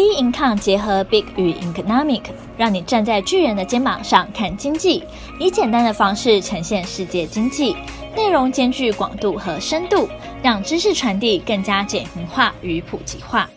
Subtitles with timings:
[0.00, 2.22] B Income 结合 Big 与 Economic，
[2.56, 5.04] 让你站在巨人的肩膀上看经济，
[5.38, 7.76] 以简单的方式呈现世界经济，
[8.16, 10.08] 内容兼具广度和深度，
[10.42, 13.50] 让知识传递更加简明化与普及化。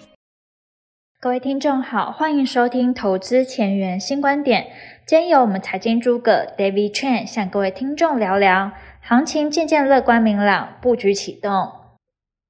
[1.21, 4.67] 各位听众好，欢迎收听投资前沿新观点。
[5.07, 11.82] 今天由我们财经诸葛 David Chen 向各位听众聊聊，行情渐渐乐观明朗，布局启动。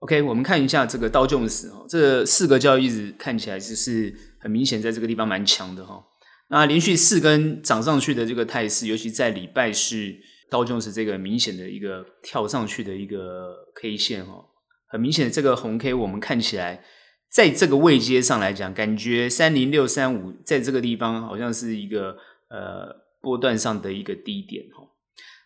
[0.04, 6.04] OK，我们看一下这个道琼斯哦，这四个交易日看起来就是很明显，在这个地方蛮强的哈。
[6.50, 10.14] 那连续四根涨上去的这个态势，尤其在礼拜四
[10.50, 14.44] 道琼斯这个明显的一个跳上去的一个 K 线哈，
[14.90, 16.84] 很明显这个红 K，我们看起来
[17.32, 22.18] 在这个位阶上来讲，感觉三零六三五在这个地方好像是一个
[22.50, 24.86] 呃波段上的一个低点哈。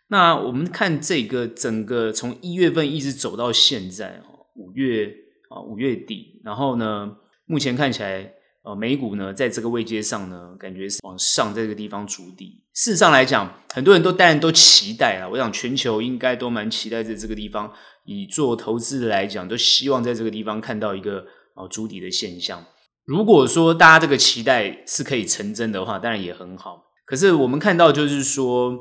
[0.07, 4.36] 那我们看这个整个从一月份一直走到现在哦。
[4.57, 5.13] 五月
[5.49, 7.15] 啊，五月底，然后呢，
[7.45, 12.63] 目前看起来，呃，美股呢，在这个位阶上呢，感觉是往上在这个地方筑底。
[12.73, 17.71] 事实上来讲，很多人都当然都期待啊，我想全球应该都蛮期待在这个地方，
[18.05, 22.65] 以做投资的来讲，都希望在这个地方看到一个啊筑底的现象。
[23.05, 26.83] 如果说大家这个期待是可以成真的话，当然也很好。
[27.05, 28.77] 可是我们看到就是说，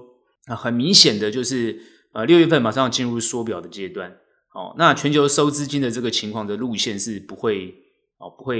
[0.47, 1.79] 啊，很明显的就是，
[2.12, 4.17] 呃，六月份马上要进入缩表的阶段。
[4.57, 7.75] 哦，那全球收资金的这个情况的路线是不会
[8.17, 8.57] 哦，不会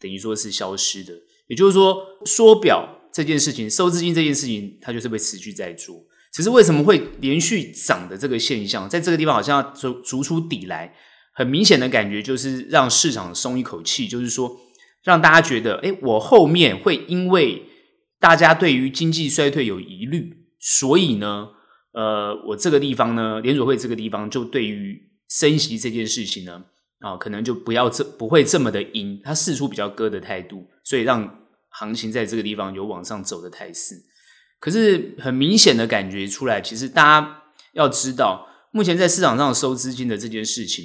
[0.00, 1.12] 等于说是消失的。
[1.46, 6.02] 也就是说，缩表这件事情，收资金这件事情，它就是会持续在做。
[6.32, 10.94] 只是为什么会连续涨的这个现象，在这个地方好像要逐逐出底来，
[11.34, 14.56] 很明显的感觉就是让市场松一口气，就是说
[15.02, 17.64] 让大家觉得，诶，我后面会因为
[18.18, 21.48] 大家对于经济衰退有疑虑，所以呢，
[21.92, 26.64] 呃，我这个地方呢，联准会这个地方就对于升息这件事情呢，
[26.98, 33.94] 啊，可能就不要这不会这么的阴，它释出比较鸽的态度，所以让行情在这个地方有往上走的态势。
[34.58, 37.42] 可是很明显的感觉出来，其实大家
[37.74, 40.84] 要知道，目前在市场上收资金的这件事情，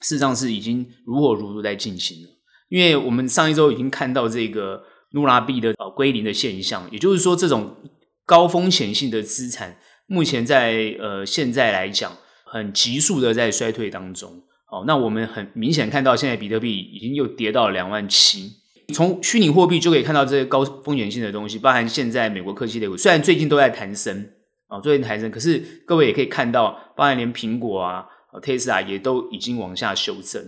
[0.00, 2.30] 事实上是已经如火如荼在进行了。
[2.68, 4.80] 因为我们上一周已经看到这个
[5.10, 7.76] 卢拉币的呃归零的现象，也就是说，这种
[8.24, 9.76] 高风险性的资产，
[10.06, 12.16] 目前在呃现在来讲。
[12.52, 18.50] 很急速的在衰退当中，哦，那我们很明显看到，现在比特币已经又跌到了两万七。
[18.92, 24.32] 从虚拟货币就可以看到这些高风险性的东西，包含现在美国科技类股，虽然最近都在弹升，
[24.66, 28.04] 啊，最近弹升，可是各位也可以看到，包含连苹果啊、
[28.42, 30.42] 特斯拉也都已经往下修正。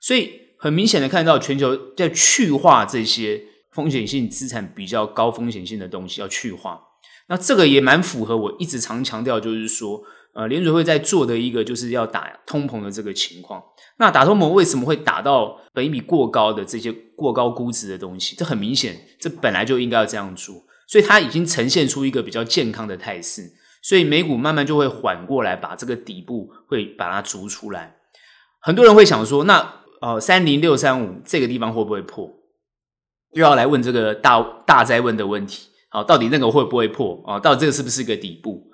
[0.00, 6.80] 所以很明显的看到，全球在去化这些风险性资产比较高风险性的东西要去化。
[7.28, 10.04] 那这个也蛮符合我一直常强调，就是说。
[10.34, 13.62] 呃，联准会在做的一个就是要打通膨的这个情况。
[13.98, 18.36] 那打通膨为什么会打到本益比过高的这些过高估值的东西？
[18.36, 20.54] 这很明显，这本来就应该要这样做。
[20.86, 23.42] 所以它已经呈现出一个比较健康的态势。
[23.82, 27.96] 所以美股慢慢就会缓过来，把这个底部会把它逐出来。
[28.60, 32.30] 很多人会想说，那呃，三零六三五这个地方会不会破？
[33.32, 35.68] 又要来问这个大大灾问的问题。
[35.90, 37.22] 好，到底那个会不会破？
[37.26, 38.69] 啊，到底这个是不是一个底部？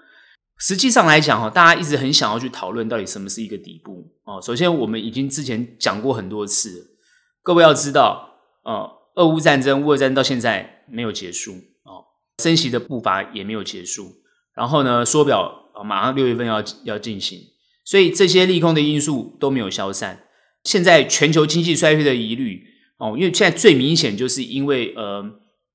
[0.59, 4.41] 实际上来讲哈，大家一直很想要去讨论到底什么是一个底部哦。
[4.41, 6.97] 首先，我们已经之前讲过很多次，
[7.43, 11.53] 各位要知道，呃，俄乌战争、乌俄战争到现在没有结束
[11.85, 12.05] 哦，
[12.43, 14.15] 升息的步伐也没有结束。
[14.55, 17.39] 然后呢，缩表马上六月份要要进行，
[17.85, 20.25] 所以这些利空的因素都没有消散。
[20.65, 22.65] 现在全球经济衰退的疑虑
[22.97, 25.23] 哦，因为现在最明显就是因为呃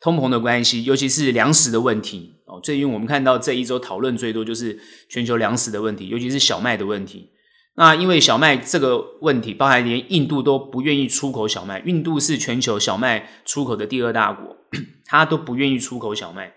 [0.01, 2.35] 通膨的关系，尤其是粮食的问题。
[2.47, 7.29] 哦，最近我们看到这一周讨论最多就是全球粮食的问题，尤其是小麦的问题。
[7.75, 14.57] 那因为小麦这个问题，包含连印度都不愿意出口小麦，印度是全球小麦出口的第二大国，
[15.05, 16.51] 它都不愿意出口小麦，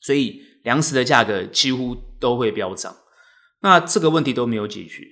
[0.00, 2.94] 所以粮食的价格几乎都会飙涨。
[3.62, 5.02] 那这个问题都没有解决，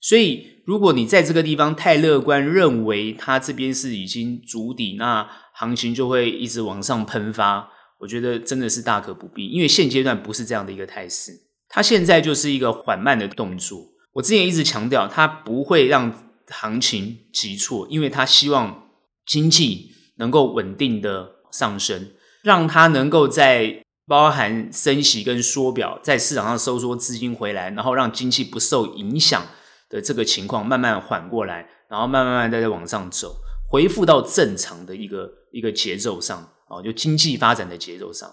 [0.00, 7.70] 所以如果你在这个地方太乐观，认为它这边是已经足底，那行情就会一直往上喷发。
[8.00, 11.32] 我觉得真的是大可不必，因为现阶段不是这样的一个态势，
[11.70, 13.78] 它现在就是一个缓慢的动作。
[14.12, 16.12] 我之前一直强调，它不会让
[16.48, 18.90] 行情急挫，因为它希望
[19.24, 22.10] 经济能够稳定的上升，
[22.42, 29.46] 让它能够在包含升息跟缩表，在市场上收缩资金回来，然后让经济不受影响
[29.88, 33.36] 的这个情况慢慢缓过来，然后慢慢慢再再往上走，
[33.70, 36.48] 恢复到正常的一个一个节奏上。
[36.70, 38.30] 哦，就经济发展的节奏上，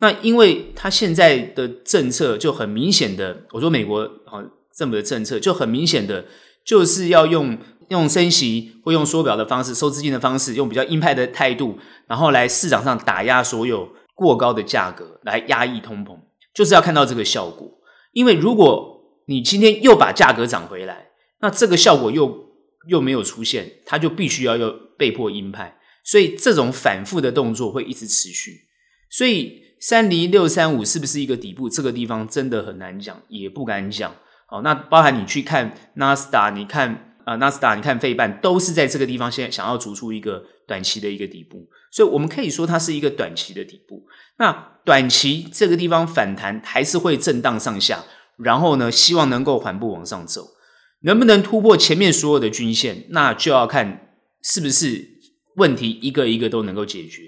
[0.00, 4.40] 那因为它现在的政策就很明显的，我说美国啊
[4.74, 6.24] 政府的政策就很明显的，
[6.64, 7.58] 就是要用
[7.90, 16.16] 用升息或用缩表的方式收资金的方式，用比较鹰派的态度，然后来市场上打压所有过高的价格，来压抑通膨，
[16.54, 17.70] 就是要看到这个效果。
[18.12, 18.95] 因为如果
[19.26, 21.08] 你今天又把价格涨回来，
[21.40, 22.46] 那这个效果又
[22.88, 28.62] 又没有出现，它就必须要又被迫鹰派，所以这种反复的动作会一直持续。
[29.10, 31.68] 所以三零六三五是不是一个底部？
[31.68, 34.14] 这个地方真的很难讲，也不敢讲。
[34.46, 37.02] 好，那包含你去看纳斯达，你看。
[37.26, 44.06] 啊，纳斯达，你看费半都是在这个地方，现在想要逐出一个短期的一个底部，所以我们可以说它是一个短期的底部。
[44.38, 44.52] 那
[44.84, 48.04] 短期这个地方反弹还是会震荡上下，
[48.38, 50.48] 然后呢，希望能够缓步往上走，
[51.02, 55.04] 能不能突破前面所有的均线，那就要看是不是
[55.56, 57.22] 问题一个一个都能够解决。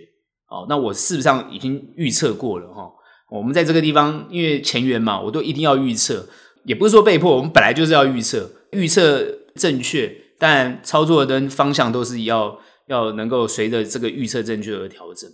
[0.48, 2.90] 哦，那我事实上已经预测过了哈，
[3.30, 6.28] 我们在这个地方因为前缘嘛，我都一定要预测，
[6.64, 9.36] 也不是说被迫，我们本来就是要预测，预测。
[9.58, 15.28] 正确，但操作的方向都是要要能够随着这个预测正确而调整。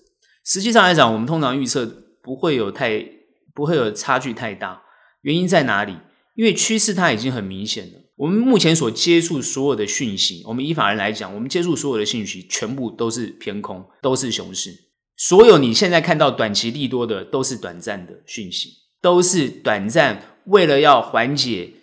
[0.47, 1.85] 实际上来讲，我们通常预测
[2.23, 3.07] 不会有太
[3.55, 4.81] 不会有差距太大。
[5.25, 5.97] 原因在哪里？
[6.37, 8.01] 因为趋势它已经很明显了。
[8.17, 14.71] 我们目前所接触所有的讯息，我们以法人来讲，我们接触所有的讯息全部都是偏空，都是熊市。
[15.17, 18.71] 所有你现在看到短期利多的，都是短暂的讯息，
[19.03, 21.75] 都是短暂为了要缓解。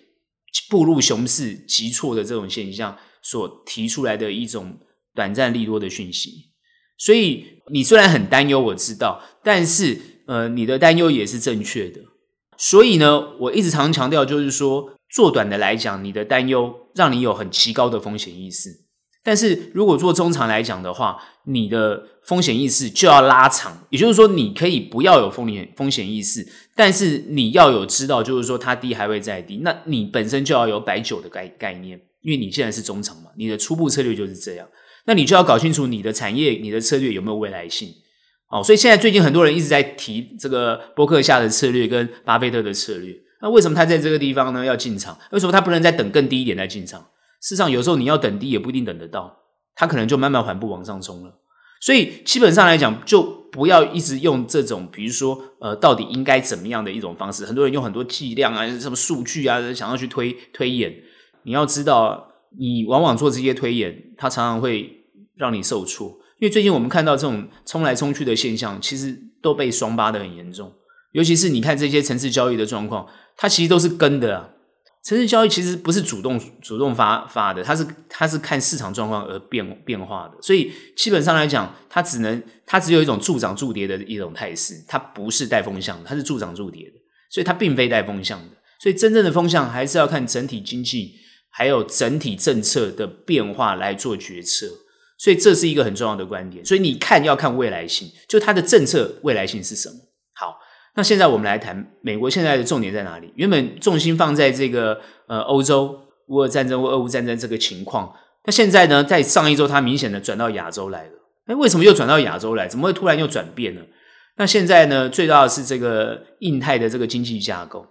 [0.69, 4.77] 步入熊市急挫的这种现象所提出来的一种
[5.15, 6.51] 短暂利多的讯息，
[6.97, 9.97] 所以你虽然很担忧，我知道，但是
[10.27, 12.01] 呃，你的担忧也是正确的。
[12.61, 18.69] 所以呢，我一直常强调，就是说做短的来讲，你的担忧让你有很极高的风险意识。
[19.23, 34.67] 但是如果做中长来讲的话，你的风险意识就要拉长，也就是说，你可以不要有风险风险意识，但是你要有知道，就是说它低还会再低，那你本身就要有摆酒的概概念，因为你现在是中长嘛，你的初步策略就是这样，
[35.05, 37.89] 那你就要搞清楚你的产业、你的策略有没有未来性。
[38.51, 45.17] 哦，所以现在最近很多人一直在提这个波克夏的策略跟巴菲特的策略，那为什么他在这个地方呢要进场？
[45.31, 46.99] 为什么他不能再等更低一点再进场？
[47.39, 49.35] 事实上，有时候你要等低也不一定等得到，
[49.73, 51.39] 它可能就慢慢缓步往上冲了。
[51.79, 57.43] 所以基本上来讲，就不要一直用这种，比如说，呃，到底应该怎么样的一种方式。
[57.45, 60.93] 很多人用很多计量啊，什么数据啊，想要去推推演。
[61.43, 62.27] 你要知道，
[62.59, 66.19] 你往往做这些推演，它常常会让你受挫。
[66.41, 70.73] 因为最近我们看到这种冲来冲去的现象，其实都被双八的很严重。
[71.11, 73.07] 尤其是你看这些城市交易的状况，
[73.37, 74.49] 它其实都是跟的啊。
[75.03, 86.93] 城市交易其实不是主动主动发发的，它是它是看市场状况而变变化的，所以基本上来讲，它只能它只有一种助涨助跌的一种态势，它不是带风向的，它是助涨助跌的，
[87.29, 91.13] 所以它并非带风向的，所以真正的风向还是要看整体经济
[91.51, 94.67] 还有整体政策的变化来做决策，
[95.21, 99.95] 所以这是一个很重要的观点，所以你看要看未来性，就它的政策未来性是什么？
[100.33, 100.57] 好。
[100.95, 103.31] 那现在我们来谈美国现在的重点在哪里？
[103.35, 105.97] 原本重心放在这个呃欧洲
[106.29, 108.11] 乌俄战争或俄乌战争这个情况，
[108.45, 111.11] 那现在呢，在上一周它明显的转到亚洲来了。
[111.47, 112.67] 诶，为什么又转到亚洲来？
[112.67, 113.81] 怎么会突然又转变呢？
[114.37, 117.85] 那现在呢，最大的是这个印太的这个经济架构。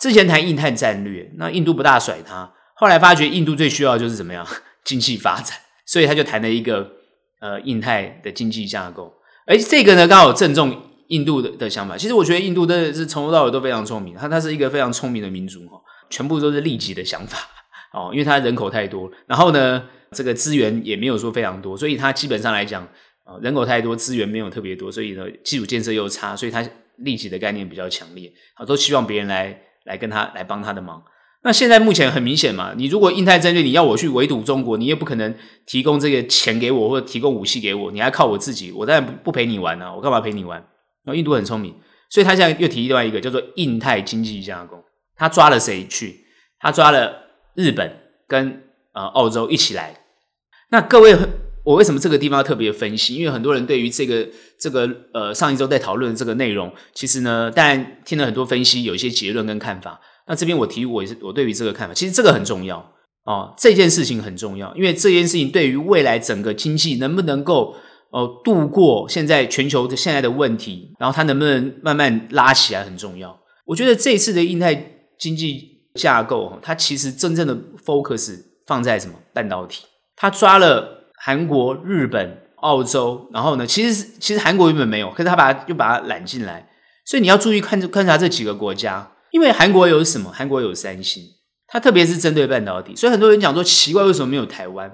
[0.00, 4.44] 之前谈印太战略，那印度不大甩他，后来发觉印度最需要的就是怎么样
[4.84, 5.56] 经济发展，
[5.92, 6.90] 所以他就谈了一个
[7.40, 9.12] 呃印太的经济架构。
[9.46, 10.88] 而这个呢，刚好正中。
[11.08, 17.38] 印度的的想法，其实我觉得印度真的是从头到尾都非常聪明，他他是一个非常聪明的民族哈，全部都是利己的想法
[17.92, 22.88] 哦，因为他人口太多，然后呢，这个资源也没有说非常多，所以他基本上来讲，
[23.26, 31.02] 呃，人口太多，资源没有特别多，所以呢，基础建设又差，所以他利己的概念比较强烈，啊，都希望别人来来跟他来帮他的忙。
[31.44, 35.34] 那现在目前很明显嘛，你如果印太战略，你要我去围堵中国，你也不可能
[35.66, 40.58] 提供这个钱给我或者提供武器给我，你还靠我自己，我当然不不陪你玩啊，我干嘛陪你玩？
[41.04, 41.74] 然后印度很聪明，
[42.10, 44.84] 所以他现在又提另外一个叫做印太经济架构。
[45.16, 46.24] 他抓了谁去？
[46.60, 47.12] 他抓了
[47.56, 47.92] 日本
[48.28, 48.62] 跟
[48.94, 50.00] 呃澳洲一起来。
[50.70, 51.16] 那各位，
[51.64, 53.16] 我为什么这个地方特别分析？
[53.16, 54.28] 因为很多人对于这个
[54.60, 60.00] 这个呃上一周在讨论的这个内容，其实呢，当然听了很多分析，有一些结论跟看法。
[60.26, 62.78] 那这边我提我也是我对于这个看法，其实这个很重要
[63.24, 67.74] 哦，这件事情很重要，因为这件事情对于未来整个经济能不能够。
[68.14, 73.34] 哦，度过现在全球的现在的问题，然后它能不能慢慢拉起来很重要。
[73.64, 74.74] 我觉得这一次的印太
[75.18, 79.14] 经济架构，它其实真正的 focus 放在什么？
[79.32, 79.86] 半导体。
[80.14, 86.68] 它抓了韩国、日本、澳洲，然后呢，其实其实韩国原本没有，可是他把它又把它揽进来。
[87.06, 90.30] 所以你要注意看观察这几个国家，因为韩国有什么？
[90.30, 91.24] 韩国有三星，
[91.66, 94.88] 它特别是针对半导体，所以很多人讲说奇怪，为什么没有台湾？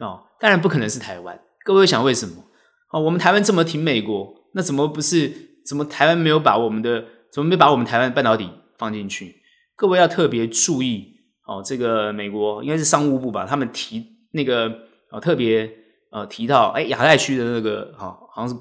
[0.00, 1.38] 哦，当然不可能是台湾。
[1.64, 2.44] 各位想为什么？
[2.92, 5.30] 哦，我们台湾这么挺美国，那怎么不是？
[5.66, 7.04] 怎么台湾没有把我们的？
[7.32, 9.42] 怎么没把我们台湾半导体放进去？
[9.76, 11.16] 各位要特别注意
[11.46, 13.44] 哦，这个美国应该是商务部吧？
[13.44, 14.68] 他们提那个
[15.10, 15.68] 哦，特别
[16.12, 18.54] 呃提到，哎，亚太区的那个、哦，好像是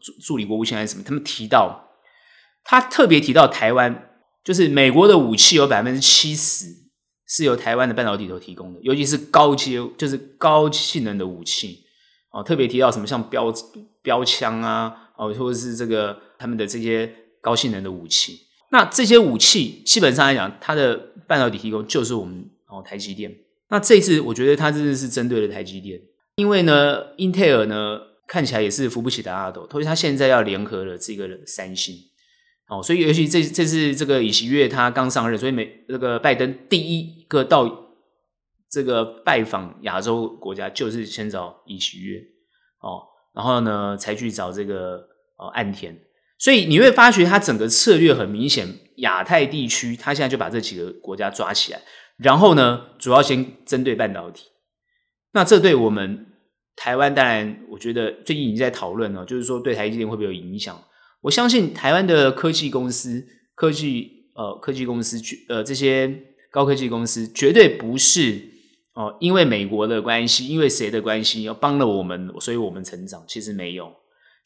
[0.00, 1.04] 助助理国务卿还是什么？
[1.06, 1.88] 他们提到，
[2.64, 4.10] 他特别提到台湾，
[4.46, 6.86] 就是美国的武器有百分之七十。
[7.28, 11.82] 是由台湾的半导体所提供的，尤其是高阶，就是高性能的武器
[12.30, 12.40] 哦。
[12.40, 13.52] 特别提到什么像标
[14.00, 18.42] 标枪啊，哦，或者是这个他们的这些高性能的武器。
[18.70, 23.36] 那这些武器基本上来讲，它的半导体提供就是我们哦台积电。
[23.70, 26.00] 那这次我觉得它真的是针对了台积电，
[26.36, 27.98] 因为呢，英特尔呢
[28.28, 31.96] 看起来也是扶不起的阿斗，所以它现在要联合了这个三星。
[32.68, 37.92] 哦，所以尤其这这次这个尹锡悦他刚上任，所以美这个拜登第一个到
[38.68, 42.18] 这个拜访亚洲国家，就是先找尹锡悦
[42.80, 44.96] 哦，然后呢才去找这个
[45.36, 45.96] 哦岸田。
[46.38, 51.80] 所以你会发觉他整个策略很明显，亚太地区他现在就把这几个国家抓起来，
[52.16, 54.48] 然后呢主要先针对半导体。
[55.32, 56.26] 那这对我们
[56.74, 60.82] 台湾当然，我觉得最近已经在讨论了，就是说对台积电会不会有影响？
[61.22, 68.52] 我相信台湾的科技公司、科技呃科技公司绝呃这些高科技公司绝对不是
[68.98, 73.22] 哦、因为美国的关系，因为谁的关系要帮了我们，所以我们成长。
[73.28, 73.92] 其实没有，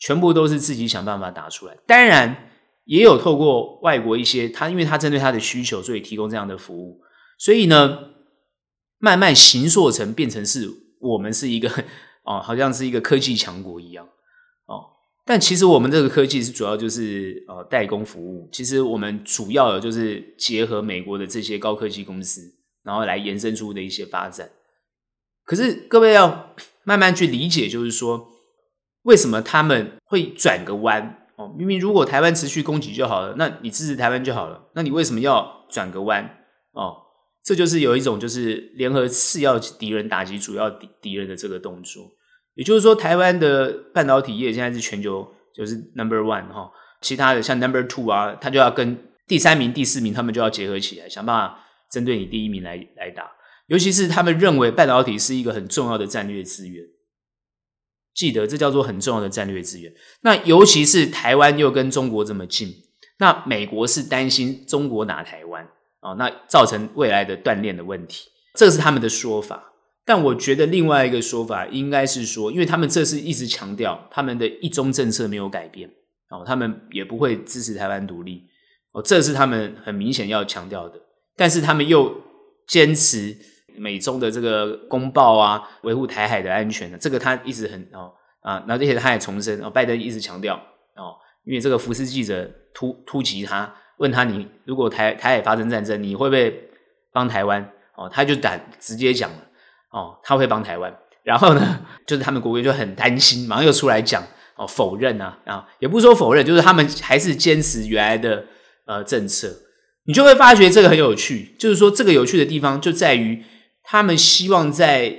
[0.00, 1.76] 全部都是自己想办法打出来。
[1.86, 2.50] 当然
[2.84, 7.00] 也有透过外国一些他，因为他针对他的需求，所以提供这样的服务。
[7.38, 7.96] 所以呢，
[8.98, 11.70] 慢慢形塑成变成是我们是一个
[12.26, 14.08] 哦、好像是一个科技强国一样。
[15.30, 24.50] 但其实我们这个科技是主要就是呃代工服务，其实我们主要的就是结合美国的这些高科技公司，然后来延伸出的一些发展。
[25.44, 28.26] 可是各位要慢慢去理解，就是说
[29.02, 31.54] 为什么他们会转个弯哦？
[31.56, 36.24] 明明如果台湾持续攻击就好了，那你支持台湾就好了，那你为什么要转个弯
[36.72, 36.96] 哦？
[37.44, 42.10] 这就是有一种就是联合次要敌人打击主要敌敌人的这个动作。
[42.60, 51.58] 也就是说，台湾的半导体业现在是全球就是 number one 哈，其他的像 number two 啊，他就要跟第三名、第四名他们就要结合起来，想办法
[51.90, 53.32] 针对你第一名来来打。
[53.68, 56.84] 尤其是他们认为半导体是一个很重要的战略资源，
[58.12, 59.90] 记得这叫做很重要的战略资源。
[60.20, 62.74] 那尤其是台湾又跟中国这么近，
[63.20, 65.66] 那美国是担心中国打台湾
[66.00, 69.72] 啊，那造成未来的断链的问题，这是他们的说法。
[70.04, 75.88] 但我觉得另外一个说法应该是说，因为他们这次一直强调他们的一中政策没有改变
[76.30, 78.44] 哦，他们也不会支持台湾独立
[78.92, 81.00] 哦，这是他们很明显要强调的。
[81.36, 82.14] 但是他们又
[82.66, 83.36] 坚持
[83.76, 90.56] 美中的这个公报啊，维护台海的安全的，这个他一直很哦啊，那这些他也重申哦，拜登一直强调
[90.96, 91.14] 哦，
[91.44, 96.68] 因为这个福斯记者突突击他，问他你如果台台海发生战争，你会不会
[97.12, 97.62] 帮台湾
[97.96, 98.08] 哦？
[98.08, 99.46] 他就敢直接讲了。
[99.90, 104.22] 哦，他会帮台湾，然后呢，就是他们国会就很担心，马上又出来讲
[104.56, 108.44] 哦，否认啊，啊，也不是说否认，就是他们还是坚持原来的
[108.86, 109.52] 呃政策。
[110.04, 113.44] 你就会发觉这个很有趣，就是说这个有趣的地方就在于
[113.82, 115.12] 他们希望在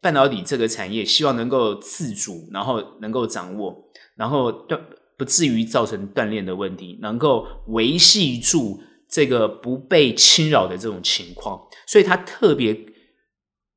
[0.00, 3.76] 半导体这个产业，希望能够自主，然后能够掌握，
[4.16, 4.80] 然后断
[5.18, 12.74] 不至于造成断裂的问题，能够维系住这个不被侵扰的这种情况，所以他特别。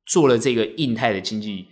[0.08, 1.68] 做了这个印太的经济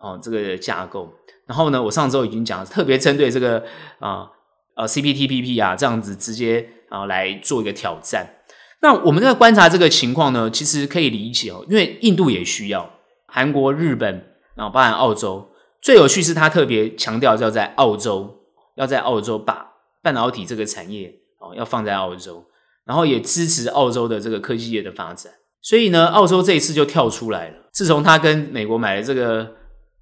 [0.00, 1.12] 哦，这个架构。
[1.46, 3.64] 然后呢，我上周已经讲了，特别针对这个
[3.98, 4.28] 啊
[4.76, 8.34] 呃 CPTPP 啊这样子直接啊来做一个挑战。
[8.80, 12.90] 那我们在观察这个情况呢，其实可以理解哦，因为印度也需要，
[13.26, 14.24] 韩国、日本
[14.56, 15.50] 啊，包含澳洲。
[15.80, 18.40] 最有趣是他特别强调要在澳洲，
[18.74, 22.44] 要在澳洲把半导体这个产业哦要放在澳洲，
[22.84, 25.32] 然后也支持澳洲的这个科技业的发展。
[25.60, 27.68] 所以呢，澳洲这一次就跳出来了。
[27.72, 29.54] 自从他跟美国买了这个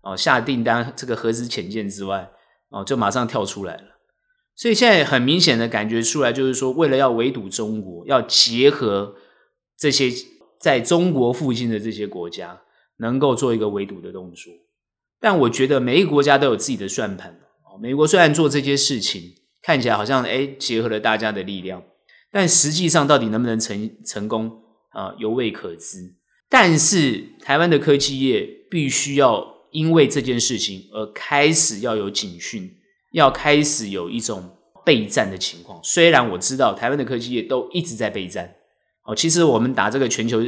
[0.02, 2.30] 哦下订单这个核子潜舰之外，
[2.70, 3.82] 哦就马上跳出来了。
[4.54, 9.14] 所以现在很明显的感觉出来，就是说为了要围堵中国，要结合
[9.76, 10.10] 这些
[10.58, 12.62] 在中国附近的这些国家，
[12.98, 14.52] 能够做一个围堵的动作。
[15.20, 17.32] 但我觉得每一个国家都有自己的算盘。
[17.64, 21.82] 哦，美国虽然做这些事情，看起来好像诶结合了大家的力量，
[22.30, 24.62] 但实际上到底能不能成成功？
[24.96, 26.14] 啊，犹未可知。
[26.48, 32.70] 但是台湾的科技业必须要因为这件事情而开始要有警讯，
[33.12, 35.78] 要开始有一种备战的情况。
[35.82, 38.54] 虽然我知道台湾的科技业都一直在备战，
[39.04, 40.40] 哦，其实我们打这个全球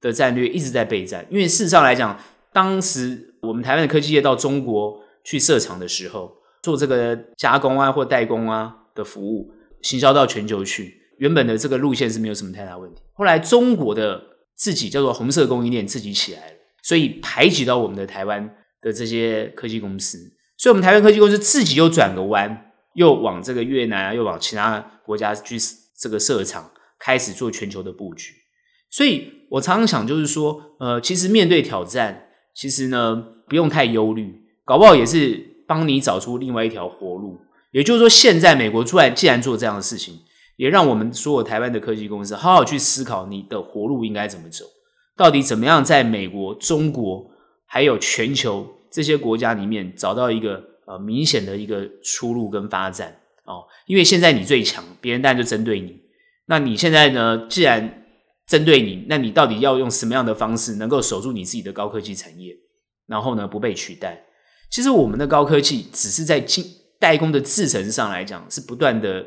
[0.00, 2.18] 的战略一直在备战，因为事实上来讲，
[2.52, 6.32] 当时我们台湾的科技业到中国去设厂的时候，
[6.62, 13.00] 做这个加工啊或代工啊的服务，行销到全球去，原本的这个路线是没有什么太大问题。
[13.14, 14.22] 后来中国的
[14.54, 20.18] 自己叫做红色供应链自己起来了，所以排挤到我们的台湾的这些科技公司，
[20.58, 25.56] 所以我们台湾科技公司自己又转个弯，又往这个越南啊，又往其他国家去
[25.98, 28.34] 这个设厂，开始做全球的布局。
[28.90, 33.16] 所以我常常想，就是说，呃，其实面对挑战，其实呢，
[33.48, 37.40] 不用太忧虑，搞不好也是帮你找出另外一条活路。
[37.72, 40.20] 也就是说，现在美国出来既然做这样的事情，
[40.56, 44.64] 也让我们所有台湾的科技公司好好去思考，你的活路应该怎么走，
[45.16, 47.30] 到底怎么样在美国、中国
[47.66, 53.64] 还有全球这些国家里面找到一个呃明显的一个出路跟发展哦。
[53.86, 56.00] 因为现在你最强，别人当然就针对你。
[56.46, 58.04] 那你现在呢，既然
[58.46, 62.54] 针对你，那你到底要用什么样的方式能够守住你自己的高科技产业，
[63.06, 64.24] 然后呢，不被取代？
[64.70, 66.64] 其实我们的高科技只是在进
[67.00, 69.24] 代工的制程上来讲是不断的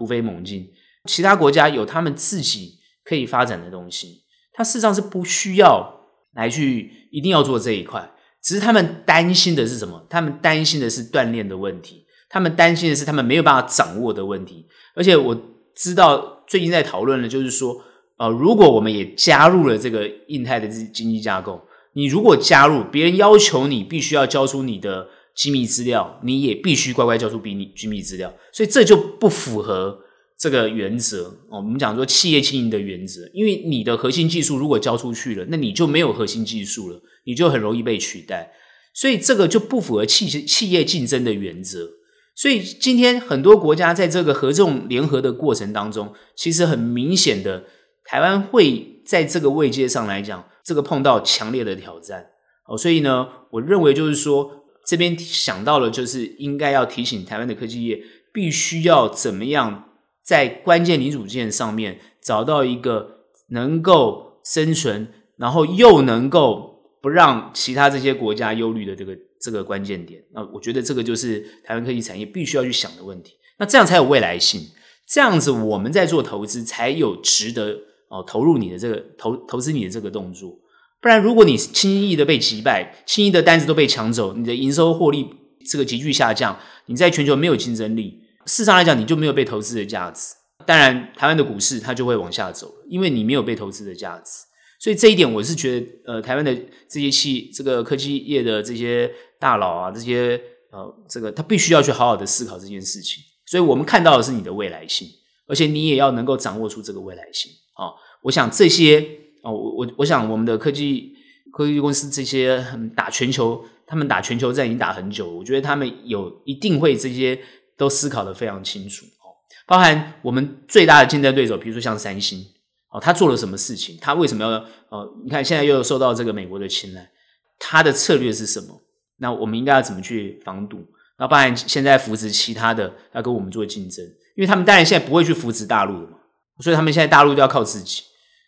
[0.00, 0.66] 突飞猛进，
[1.04, 4.22] 其他国家有他们自己可以发展的东西，
[4.54, 6.00] 它事实上是不需要
[6.32, 8.10] 来去一定要做这一块，
[8.42, 10.06] 只是他们担心的是什么？
[10.08, 15.38] 他们担心的是锻炼的问题，他们担心的是他们没有办法掌握的问题，而且我
[15.74, 17.84] 知道最近在讨论的就是说。
[18.20, 21.58] 呃，如果我们也加入了这个印太的经济架构，
[21.94, 25.08] 你如果加入，别人要求你必须要交出你的
[25.40, 29.98] 机密资料，你也必须乖乖交出比你机密资料，所以这就不符合
[30.38, 31.28] 这个原则。
[31.48, 38.52] 哦，我们讲说企业经营的原则，因为你的核心技术如果交出去了，那你就没有核心技术了，你就很容易被取代，
[38.92, 41.88] 所以这个就不符合企企业竞争的原则。
[42.34, 47.64] 所以今天很多国家在这个合纵联合的过程当中，其实很明显的。
[48.02, 52.26] 台湾会在这个位阶上来讲，这个碰到强烈的挑战
[52.66, 54.59] 哦，所以呢，我认为就是说，
[54.90, 70.20] 这边想到了，就是应该要提醒台湾的科技业，必须要怎么样在关键零组件上面找到一个能够生存，然后又能够不让其他这些国家忧虑的这个这个关键点。
[70.32, 73.34] 那我觉得这个就是台湾科技产业必须要去想的问题。
[73.60, 74.60] 那这样才有未来性，
[75.06, 77.78] 这样子我们在做投资才有值得。
[78.10, 80.58] 哦，投入你的这个投投资你的这个动作，
[81.00, 85.26] 不然如果你轻易的被击败，轻易的单子都被抢走，你的营收获利
[85.68, 90.34] 这个急剧下降，你在全球没有竞争力，事实上来讲你就没有被投资的价值。
[90.66, 94.44] 当然，台湾的股市它就会往下走，因为你没有被投资的价值。
[94.78, 96.54] 所以这一点我是觉得，呃，台湾的
[96.88, 103.22] 这些企这个科技业的这些大佬啊，这些呃，这个他必须要去好好的思考这件事情。
[103.46, 105.08] 所以我们看到的是你的未来性，
[105.46, 107.50] 而且你也要能够掌握出这个未来性。
[107.76, 109.00] 哦，我想这些
[109.42, 111.14] 哦，我我我想我们的科技
[111.52, 117.38] 科技公司这些打全球，他们打全球战已经打很久，我觉得他们有一定会这些
[117.76, 119.32] 都思考得非常清楚哦。
[119.66, 122.44] 包含我们最大的竞争对手，比如说像三星
[122.90, 123.96] 哦，他做了什么事情？
[124.00, 124.50] 他为什么要
[124.88, 125.08] 哦？
[125.24, 127.10] 你看现在又受到这个美国的青睐，
[127.58, 128.82] 他的策略是什么？
[129.18, 130.78] 那我们应该要怎么去防堵？
[131.18, 134.04] 那包含现在扶持其他的要跟我们做竞争，
[134.36, 136.16] 因为他们当然现在不会去扶持大陆的嘛。
[136.60, 138.02] 所以他们现在大陆都要靠自己，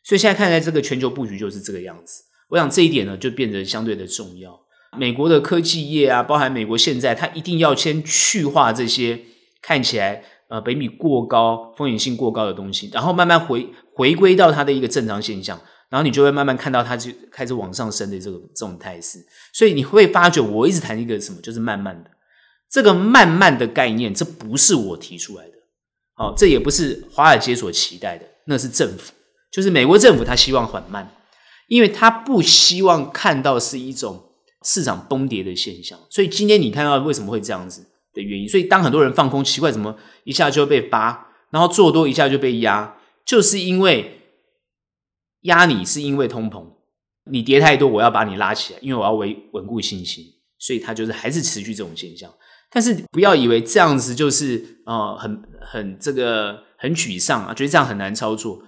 [0.04, 2.22] 所以现在看来这个全球布局就是这个样子。
[2.48, 4.60] 我想这一点呢，就变得相对的重要。
[4.98, 9.18] 美国的科技业啊，包含美国现在，它一定要先去化这些
[9.62, 19.18] 看起来呃北米过高、风险性过高的东西，然后慢慢回回归到它的一个正常现象，然后你就会慢慢看到它就开始往上升的这个这种态势。
[19.54, 22.10] 所以你会发觉，我一直谈一个什么，就是慢慢的
[22.70, 25.52] 这个慢慢的概念，这不是我提出来的。
[26.16, 29.14] 哦，这也不是华尔街所期待的，那是政府，
[29.52, 31.14] 就是美国政府，他希望缓慢，
[31.68, 34.32] 因为他不希望看到是一种
[34.64, 35.98] 市场崩跌的现象。
[36.08, 44.20] 所以今天你看到为什么会这样子的原因，所以当很多人放空，奇怪怎么一下就被扒，然后做多一下就被压，就是因为
[45.42, 46.64] 压你是因为通膨，
[47.30, 50.24] 你跌太多，我要把你拉起来，因为我要维稳固信心，
[50.58, 52.32] 所以它就是还是持续这种现象。
[52.70, 58.62] 但是不要以为这样子就是呃很很这个很沮丧啊，觉得这样很难操作，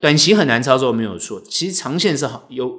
[0.00, 2.72] 短期很难操作没有错，其实长线是好有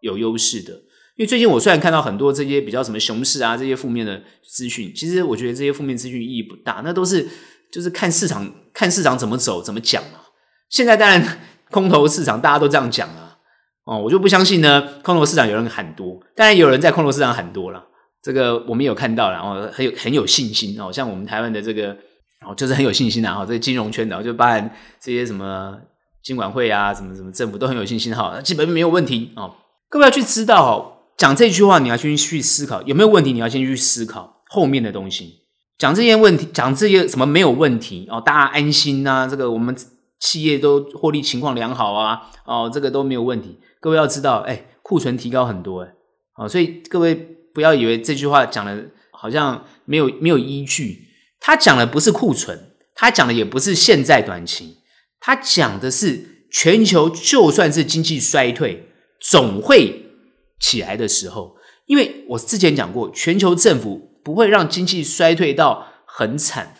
[0.00, 0.72] 有优势的。
[1.16, 7.24] 因为最近我虽然看到很多这些比较什么熊市啊这些负面的资讯，其实我觉得这些负面资讯意义不大，那都是
[7.70, 10.18] 就是看市场看市场怎么走怎么讲嘛。
[10.68, 11.38] 现在当然
[11.70, 13.38] 空头市场大家都这样讲啊，
[13.84, 17.84] 哦，我就不相信呢，空头市场有人喊多，当然有人在空头市场喊多了。
[18.20, 21.96] 这个我们有看到，然后很有很有信心哦，像我们台湾的这个
[22.44, 25.78] 哦，就是很有信心的哈，这个金融圈的，就包含这些什么
[26.24, 29.54] 金管会啊，什么什么政府都很有信心哈，基本没有问题哦。
[29.90, 35.42] 各位要去知道哦，讲这句话你要先去思考有没有问题，你要先去思考后面的东西。
[35.76, 39.76] 讲这些问题，讲这些什么没有问题哦，大家安心呐、啊，这个我们
[40.18, 43.58] 企业都获利情况良好啊，哦，这个都没有问题。
[43.80, 45.92] 各位要知道，哎，库存提高很多哎，
[46.38, 47.14] 哦，所以各位
[47.52, 51.08] 不要以为这句话讲的好像没有没有依据，
[51.38, 52.58] 他讲的不是库存，
[52.94, 54.78] 他讲的也不是现在短期。
[55.26, 60.04] 他讲的是全球，就算是经济衰退，总会
[60.60, 61.56] 起来的时候。
[61.86, 66.74] 因为我之前讲过，全球政府不会让经济衰退到很惨，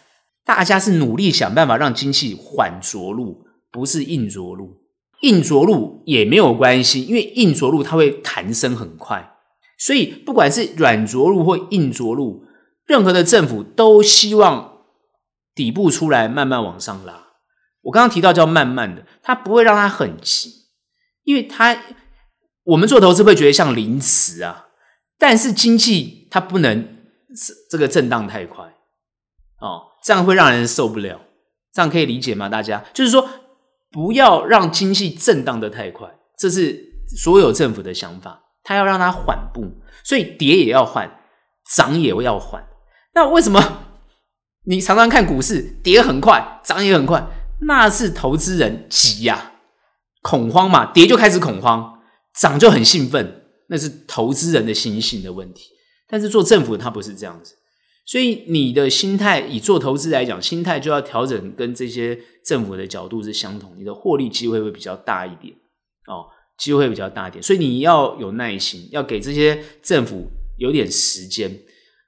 [0.45, 4.83] 大家是努力想办法让经济缓着陆，不是硬着陆。
[5.23, 9.37] 硬着陆也没有关系，因为硬着陆它会弹升很快。
[9.79, 12.45] 所以不管是软着陆或硬着陆，
[12.85, 14.81] 任何的政府都希望
[15.55, 17.24] 底部出来，慢慢往上拉。
[17.85, 20.51] 我刚刚提到叫慢慢的，它不会让它很急，
[21.23, 21.77] 因为它
[22.65, 24.67] 我们做投资会觉得像临时啊，
[25.19, 26.97] 但是经济它不能
[27.71, 28.65] 这个震荡太快
[29.61, 31.21] 哦，这样会让人受不了，
[31.73, 32.49] 这样可以理解吗？
[32.49, 33.29] 大家就是说
[33.91, 39.63] 不要让经济震荡得太快，这是所有政府的想法，它要让它缓步，
[40.03, 41.21] 所以跌也要缓，
[41.77, 42.67] 涨也要缓。
[43.15, 43.83] 那为什么
[44.65, 47.25] 你常常看股市跌很快，涨也很快？
[47.61, 49.53] 那是投资人急呀、
[50.23, 52.01] 恐慌嘛，跌就开始恐慌，
[52.39, 55.71] 涨就很兴奋，那是投资人的心性的问题。
[56.09, 57.55] 但是做政府他不是这样子，
[58.05, 65.55] 所以你的心态以做投资来讲，心态就要调整跟这些政府的角度是相同，你的获利机会会比较大一点
[66.07, 66.27] 哦，
[66.59, 67.43] 机会会比较大一点。
[67.43, 71.61] 所以你要有耐心，要给这些政府有点时间。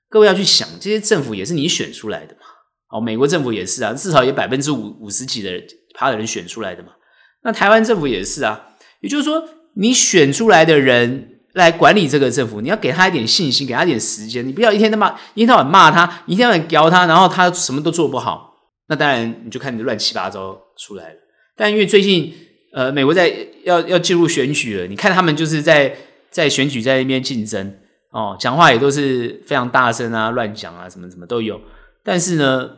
[0.08, 2.45] 各位要去想，这些政府也是你选出来的嘛。
[2.90, 5.62] 哦，美国政府也是啊，至少有百分之五五十几的人
[5.94, 6.90] 趴的人选出来的嘛。
[7.42, 8.68] 那台湾政府也是啊，
[9.00, 9.42] 也就是说，
[9.74, 18.54] 你选出来的人来管理这个政府，你要给他一点信心，给他一点时间，你不要一天他妈一天到晚骂他，一天到晚屌他，然后他什么都做不好，
[18.88, 21.16] 那当然你就看你的乱七八糟出来了。
[21.56, 22.34] 但因为最近
[22.72, 23.32] 呃，美国在
[23.64, 25.96] 要要进入选举了，你看他们就是在
[26.30, 27.74] 在选举在那边竞争
[28.10, 31.60] 哦，讲话也都是非常大声啊，乱讲啊，什么什么都有。
[32.06, 32.70] 但是呢，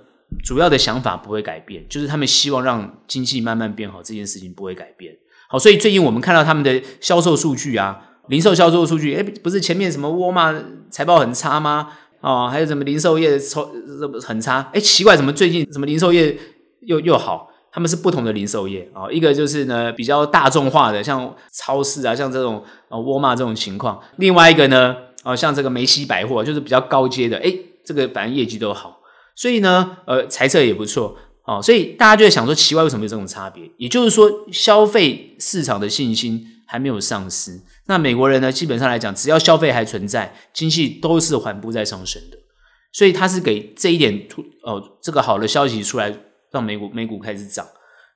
[0.43, 5.15] 主要的想法不会改变，就是他们希望让经济慢慢变好，这件事情不会改变。
[5.51, 11.91] 好，所以最近我们看到他们的销售数据啊，零售销售数据，诶，不是前面什么沃尔玛财报很差吗？
[12.23, 13.71] 哦，还有什么零售业超
[14.27, 14.71] 很差？
[14.73, 16.35] 诶，奇怪，怎么最近什么零售业
[16.81, 17.51] 又又好？
[17.71, 28.98] 他们是不同的零售业啊，哦，一个就是呢比较大众化的，像超市啊，像这种哦沃尔玛这种情况；另外一个呢，哦像这个梅西百货，就是比较高阶的，诶，这个反正业绩都好。
[29.39, 33.71] 所以呢，呃，财测也不错，哦，所以大家就在想说，奇怪，为什么有这种差别？
[33.77, 37.61] 也就是说，消费市场的信心还没有丧失。
[37.87, 42.39] 那美国人呢，基本上来讲，只要消费还存在，经济都是缓步在上升的。
[42.93, 46.13] 所以他是给这一点突，哦，这个好的消息出来，
[46.51, 47.65] 让美股美股开始涨。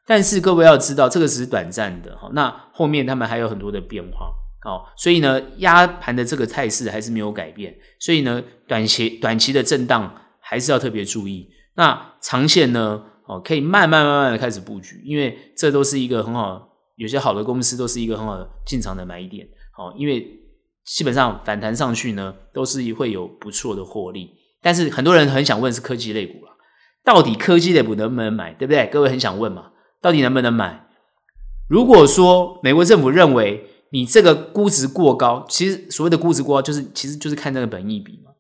[0.05, 4.27] 但是各位要知道，这个只是短暂的，哈，那后面他们还有很多的变化，
[4.69, 7.73] 哦，所以呢，压盘的这个态势还是没有改变。
[8.01, 10.19] 所以呢，短期短期的震荡。
[10.43, 11.49] 还是要特别注意。
[11.77, 13.05] 那长线呢？
[13.25, 19.47] 哦，可以慢慢慢慢的开始布局，因为这都是一个很好，有些好的公司都是一个很好的进场的买点。
[19.79, 20.27] 哦，因为
[20.85, 24.29] 基本上反弹上去呢，都是会有不错的获利。
[24.61, 26.53] 但是很多人很想问是科技类股了，
[27.05, 28.53] 到底科技类股能不能买？
[28.55, 28.89] 对不对？
[28.93, 29.71] 各位很想问嘛，
[30.03, 30.89] 到底能不能买？
[31.69, 38.33] 如果说美国政府认为你这个估值过高，其实所谓的估值过高，就是其实就是看那个本益比嘛。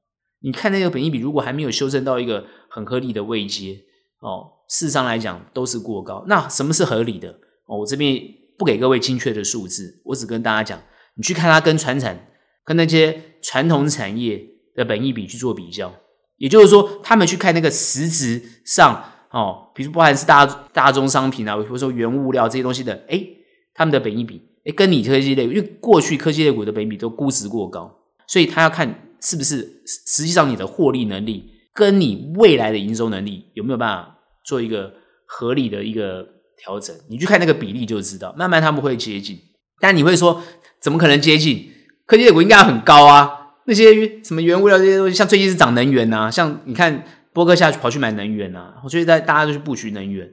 [0.44, 3.80] 你看那个本益比，如果还没有修正到一个很合理的位阶
[4.20, 6.24] 哦，事实上来讲都是过高。
[6.26, 7.28] 那什么是合理的？
[7.66, 8.20] 哦，我这边
[8.58, 10.82] 不给各位精确的数字，我只跟大家讲，
[11.16, 12.28] 你去看它跟传产、
[12.64, 15.94] 跟那些传统产业的本益比去做比较，
[16.38, 23.36] 也就是说，他们去看那个实质上哦，比如不管是大大宗商品啊，比如说原物料这些东西的，诶，
[23.74, 29.08] 他们的本益比，诶，跟你科技类，因为过去科技类股的本益比都估值过高，所以他要看。
[29.22, 34.92] 是不是实际上你的获利能力跟你未来的营收能力有没有办法做一个
[35.24, 36.26] 合理的一个
[36.58, 36.94] 调整？
[37.08, 39.38] 你去看那个比例就知道，慢慢他们会接近。
[39.80, 40.42] 但你会说，
[40.80, 41.70] 怎么可能接近？
[42.04, 43.30] 科技股应该很高啊！
[43.66, 50.28] 那些什么原物料这些东西，像最近是涨能源呐，像你看波哥下去跑去买能源呐，我觉得大大家都去布局能源。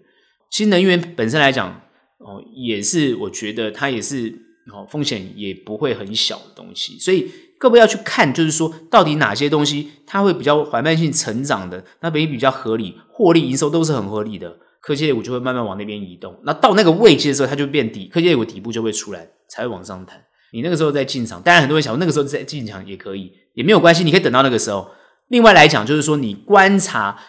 [0.49, 1.69] 其实能源本身来讲，
[2.17, 4.30] 哦，也是我觉得它也是
[4.73, 7.30] 哦风险也不会很小的东西，所以。
[7.60, 16.39] 各位要去看，就是说，到底哪些东西它会比较缓慢性成长的，那比比较合理，获利营收都是很合理的，科技类股就会慢慢往那边移动。
[16.43, 20.24] 那到那个位阶的时候，它就变底，科技类股底部就会出来，才会往上弹。
[20.54, 24.89] 你那个时候再进场，当然很多人想那个时候再进场也可以，也没有关系，你可以等到那个时候。
[25.28, 27.19] 另外来讲，就是说你观察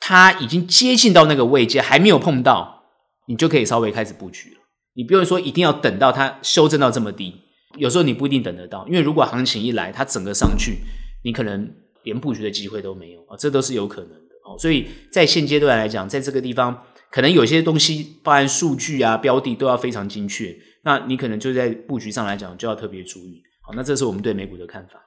[0.00, 2.84] 它已经接近到那个位阶，还没有碰到，
[3.26, 4.60] 你就可以稍微开始布局了。
[4.94, 7.42] 你不用说一定要等到它修正到这么低，
[7.76, 10.78] 有时候你不一定等得到，因为如果行情一来，它整个上去，
[11.22, 11.70] 你可能
[12.02, 14.58] 连布局的机会都没有啊，这都是有可能的哦。
[14.58, 20.56] 所以在现阶段来讲，在这个地方，可能有些东西，包含数据啊、标的都要非常精确。
[20.84, 23.42] 那你可能就在布局上来讲，就要特别注意。
[23.60, 24.98] 好，那这是我们对美股的看法。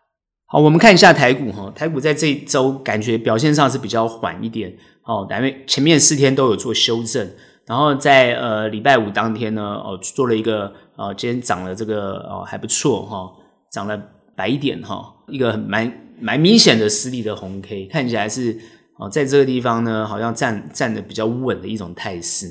[0.45, 4.77] 好，我们看一下台股哈，台股在这一周感觉表现上是比较缓一点。
[5.03, 7.27] 哦，因为前面四天都有做修正，
[7.65, 13.31] 然后在呃礼拜五当天呢，哦做了一个呃今天涨了这个哦还不错哈，
[13.71, 13.99] 涨了
[14.35, 18.55] 白一点哈，一个蛮蛮明显的实力的红 K，看起来是
[18.99, 22.45] 哦在这个地方呢，好像站站的比较稳的一种态势。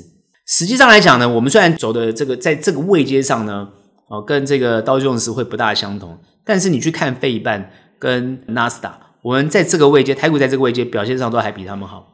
[0.45, 3.69] 实际上来讲呢，我们虽然走的这个在这个位阶上呢，
[4.09, 12.05] 哦，跟这个道琼斯会不大相同，但是你去看费半跟纳斯达，我们在这个位阶，台股在这个位阶表现上都还比他们好。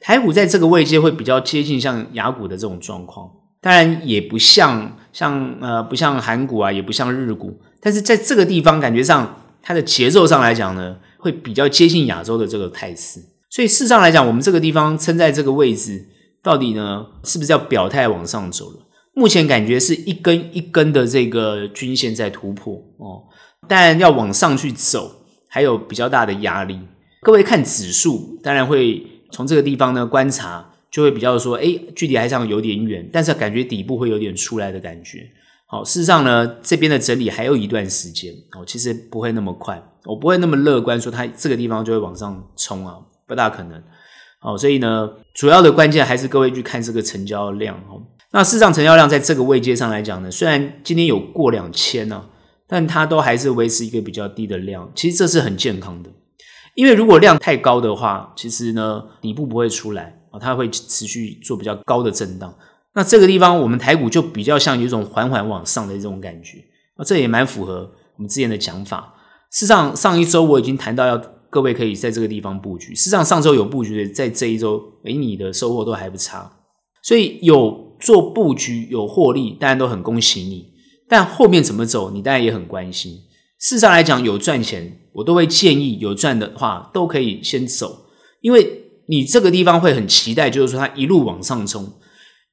[0.00, 3.30] 台股在这个位阶会比较接近像雅股的这种状况，
[3.62, 13.18] 当然也不像像呃不像韩股啊，也不像日股，但是在这个地方感觉上它的节奏上来讲呢，会比较接近亚洲的这个态势。
[13.48, 16.08] 所以事实上来讲，我们这个地方撑在这个位置。
[16.42, 18.80] 到底呢，是不是要表态往上走了？
[19.14, 23.24] 目前感觉是一根一根的这个均线在突破哦，
[23.66, 25.10] 但要往上去走，
[25.48, 26.78] 还有比较大的压力。
[27.22, 35.28] 各位看指数，当然会从这个地方呢观察，就会比较说，诶，距离还上有点远，但是感觉底部会有点出来的感觉。
[35.66, 42.94] 好，事实上呢，这边的整理还有一段时间哦，其实不会那么快，我不会那么乐观说它这个地方就会往上冲啊，
[43.28, 43.82] 不大可能。
[44.40, 48.00] 好，所以呢，主要的关键还是各位去看这个成交量哦。
[48.30, 52.24] 那市场成交量在这个位阶上来讲呢，虽然今天有过两千呢，
[52.66, 54.90] 但它都还是维持一个比较低的量。
[54.94, 56.08] 其实这是很健康的，
[56.74, 62.54] 因为如果量太高的话，其实呢底部不会出来，它会持续做比较高的震荡。
[62.94, 66.58] 那这个地方我们台股就比较像有一种缓缓往上的这种感觉
[66.96, 69.14] 啊，这也蛮符合我们之前的讲法。
[69.50, 71.22] 事实上，上一周我已经谈到要。
[71.48, 72.94] 各位可以在这个地方布局。
[72.94, 76.50] 事实上，上周有布局的，在这一周，诶，你的收获都还不差。
[77.02, 80.66] 所以有做布局、有获利，当然都很恭喜你。
[81.08, 83.12] 但后面怎么走，你当然也很关心。
[83.58, 88.06] 事实上来讲，有赚钱，我都会建议有赚的话，都可以先走，
[88.42, 91.92] 因为你这个地方会很期待，就是说它一路往上冲。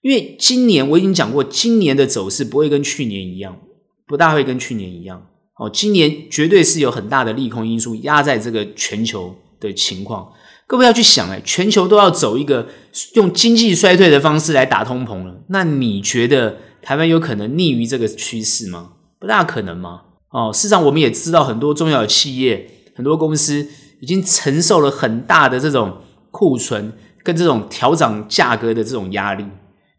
[0.02, 3.58] 因为今年我已经讲过，今年的走势不会跟去年一样，
[4.06, 5.28] 不大会跟去年一样。
[5.58, 10.28] 哦，今年绝对是有很大的利空因素压在这个全球的情况。
[10.66, 12.68] 各位要去想，哎，全球都要走一个
[13.14, 18.94] 用经济衰退的方式来打通膨了，那你觉得台湾有可能逆于这个趋势吗？
[19.20, 20.02] 不大可能吗？
[20.32, 23.68] 哦，事实上我们也知道，很多重要的企业、很多公司
[24.02, 25.98] 已经承受了很大的这种
[26.34, 26.92] 库存
[27.24, 29.46] 跟这种调涨价格的这种压力，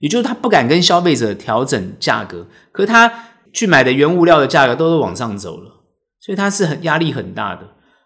[0.01, 3.11] 也就是他不敢跟消费者调整价格，可是他。
[3.55, 5.85] 去买的原物料的价格都是往上走了，
[6.19, 7.63] 所以他是很压力很大的。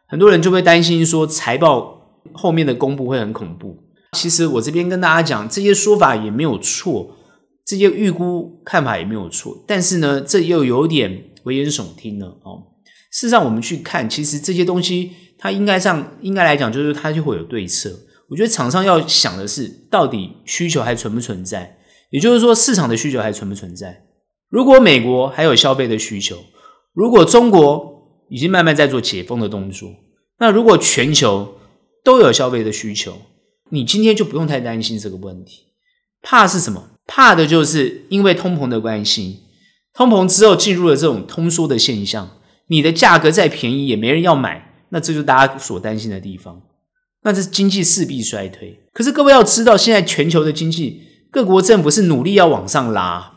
[0.07, 3.75] 很多人就会担心说财报后面的公布会很恐怖。
[4.13, 7.17] 其实我这边跟大家讲，这些说法也没有错，
[7.65, 9.57] 这些预估看法也没有错。
[9.67, 12.65] 但是呢，这又有点危言耸听了哦。
[13.11, 17.89] 事实上，我们去看，其实这些东西它应该上应该来讲，就是它就会有对策。
[18.29, 21.79] 我觉得厂商要想的是，到底需求还存不存在？
[22.11, 24.05] 也就是说，市场的需求还存不存在？
[24.49, 26.39] 如果美国还有消费的需求，
[26.93, 29.91] 如果中国已经慢慢在做解封的动作，
[30.39, 31.57] 那如果全球
[32.05, 33.19] 都有消费的需求，
[33.71, 35.65] 你今天就不用太担心这个问题。
[36.23, 36.91] 怕是什么？
[37.07, 39.41] 怕的就是因为通膨的关系，
[39.95, 42.31] 通膨之后进入了这种通缩的现象，
[42.67, 46.63] 你的价格再便宜也没人要买，那这就是大家所担心的地方。
[47.23, 48.81] 那这经济势必衰退。
[48.93, 53.33] 可是各位要知道，现在全球的经济，各国政府是努力要往上拉。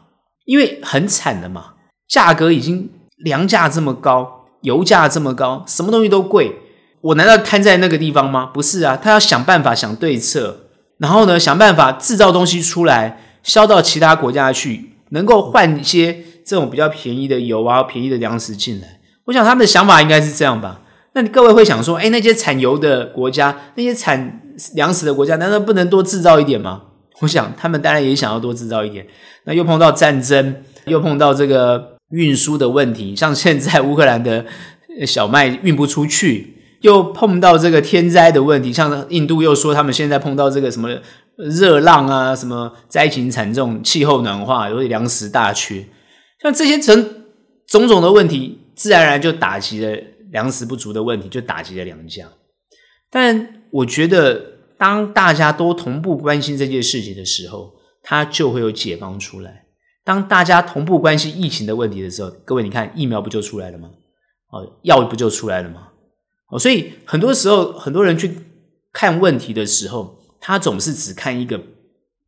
[0.46, 1.76] 因为很惨的嘛，
[2.08, 6.56] 价格已经粮价这么高，油价这么高，什么东西都贵。
[7.02, 8.48] 我难道瘫在那个地方吗？
[8.48, 10.68] 不是啊，他要想办法想对策，
[10.98, 19.00] 然后呢，想办法制造东西出来，销到其他国家去，能够换一些这种比较便宜的油啊、便宜的粮食进来。
[19.26, 20.82] 我想他们的想法应该是这样吧？
[21.14, 24.42] 那你各位会想说，哎，那些产油的国家，那些产
[24.76, 26.84] 粮食的国家，难道不能多制造一点吗？
[27.20, 29.06] 我想他们当然也想要多制造一点。
[29.46, 34.46] 那又碰到战争，又碰到这个运输的问题，像现在乌克兰的
[35.06, 40.90] 小麦运不出去，又碰到这个天灾的问题，像印度又说他们现在碰到这个什么
[41.36, 45.86] 热浪啊，什么灾情惨重，气候暖化，有粮食大缺，
[46.42, 47.06] 像这些种
[47.68, 49.98] 种种的问题，自然而然就打击了
[50.32, 52.28] 粮食不足的问题，就打击了粮价。
[53.10, 54.42] 但我觉得，
[54.78, 59.66] 当大家都同步关心这件事情的时候，它就会有解放出来。
[60.04, 63.90] 当大家同步关心疫情的问题的时候，各位你看，疫苗不就出来了吗？
[64.50, 65.90] 哦，药不就出来了吗？
[66.50, 68.32] 哦，所以很多时候，很多人去
[68.92, 71.58] 看问题的时候，他总是只看一个，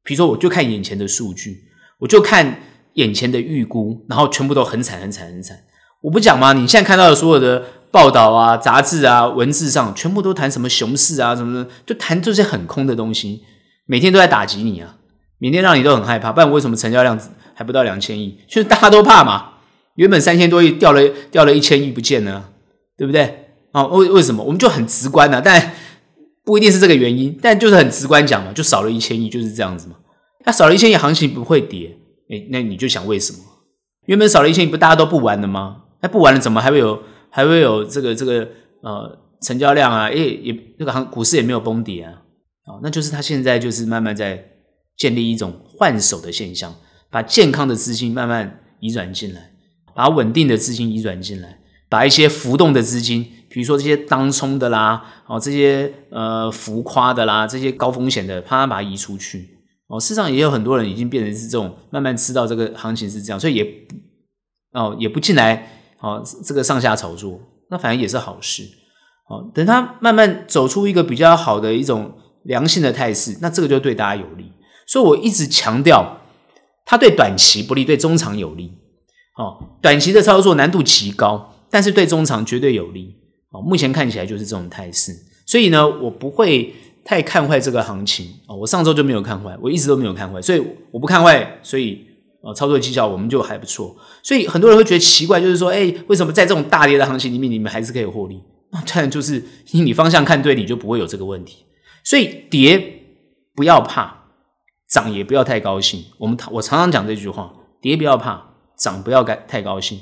[0.04, 1.64] 比如说，我就看眼前的数据，
[2.00, 2.62] 我就看
[2.94, 5.58] 眼前的预估，然后全部都很惨、很惨、很惨。
[6.02, 6.54] 我不讲吗？
[6.54, 13.44] 你现在看到的所有的报道啊、杂志啊、文字上，全部都谈什么熊市啊、什么的，就谈这些很空的东西，
[13.86, 14.96] 每天都在打击你啊，
[15.38, 16.32] 每天让你都很害怕。
[16.32, 17.20] 不然为什么成交量
[17.54, 18.40] 还不到两千亿？
[18.50, 19.52] 就是大家都怕嘛。
[19.94, 22.50] 原本三千多亿掉了，掉了一千亿不见了，
[22.98, 23.52] 对不对？
[23.74, 24.44] 啊，为为什么？
[24.44, 25.74] 我们就很直观呐、啊，但
[26.44, 29.98] 不一定是这个原因，但就是很直观讲嘛，就少了一千亿，就是这样子嘛。
[30.48, 31.96] 那少了一千亿，行情不会跌，
[32.32, 33.40] 诶，那你就想为什么？
[34.08, 35.84] 原本少了一千亿，不大家都不玩了吗？
[36.02, 37.04] 那不玩了，怎么还会有
[37.36, 38.48] 还会有这个这个
[38.82, 40.06] 呃成交量啊？
[40.06, 42.22] 诶，也那个行股市也没有崩跌啊。
[42.68, 44.52] 哦，那就是他现在就是慢慢在
[44.96, 46.76] 建立一种换手的现象，
[47.10, 49.52] 把健康的资金慢慢移转进来，
[49.96, 51.58] 把稳定的资金移转进来。
[51.90, 59.60] 把一些浮动的资金，比如说这些当冲的啦，哦，这些呃浮夸的啦，这些高风险的，啪把它移出去。
[59.88, 63.88] 哦，市场也有很多人已经变成是这种，慢慢知道这个行情是这样，所以也
[64.72, 67.40] 哦也不进来哦这个上下炒作，
[67.72, 68.64] 那反而也是好事。
[69.28, 72.14] 哦，等它慢慢走出一个比较好的一种
[72.44, 74.52] 良性的态势，那这个就对大家有利。
[74.86, 76.18] 所以我一直强调，
[76.86, 78.72] 它对短期不利，对中长有利。
[79.38, 81.50] 哦，短期的操作难度极高。
[81.72, 83.16] 但是对中长绝对有利
[83.50, 85.12] 哦，目前看起来就是这种态势，
[85.48, 86.72] 所以呢，我不会
[87.04, 88.56] 太看坏这个行情哦。
[88.56, 92.06] 我上周就没有看坏，我一直都没有看坏，所以我不看坏，所以
[92.44, 93.96] 呃，操作技巧我们就还不错。
[94.22, 98.42] 所以很多人会觉得奇怪，就是说，哎，为什么在这种大跌的行情里面，你们还是可以获利？
[98.72, 101.64] 那当然就是你方向看对，你就不会有这个问题。
[102.04, 103.02] 所以跌
[103.56, 104.26] 不要怕，
[104.90, 106.04] 涨也不要太高兴。
[106.18, 110.00] 我们我常常讲这句话：跌不要怕，涨不要太高兴。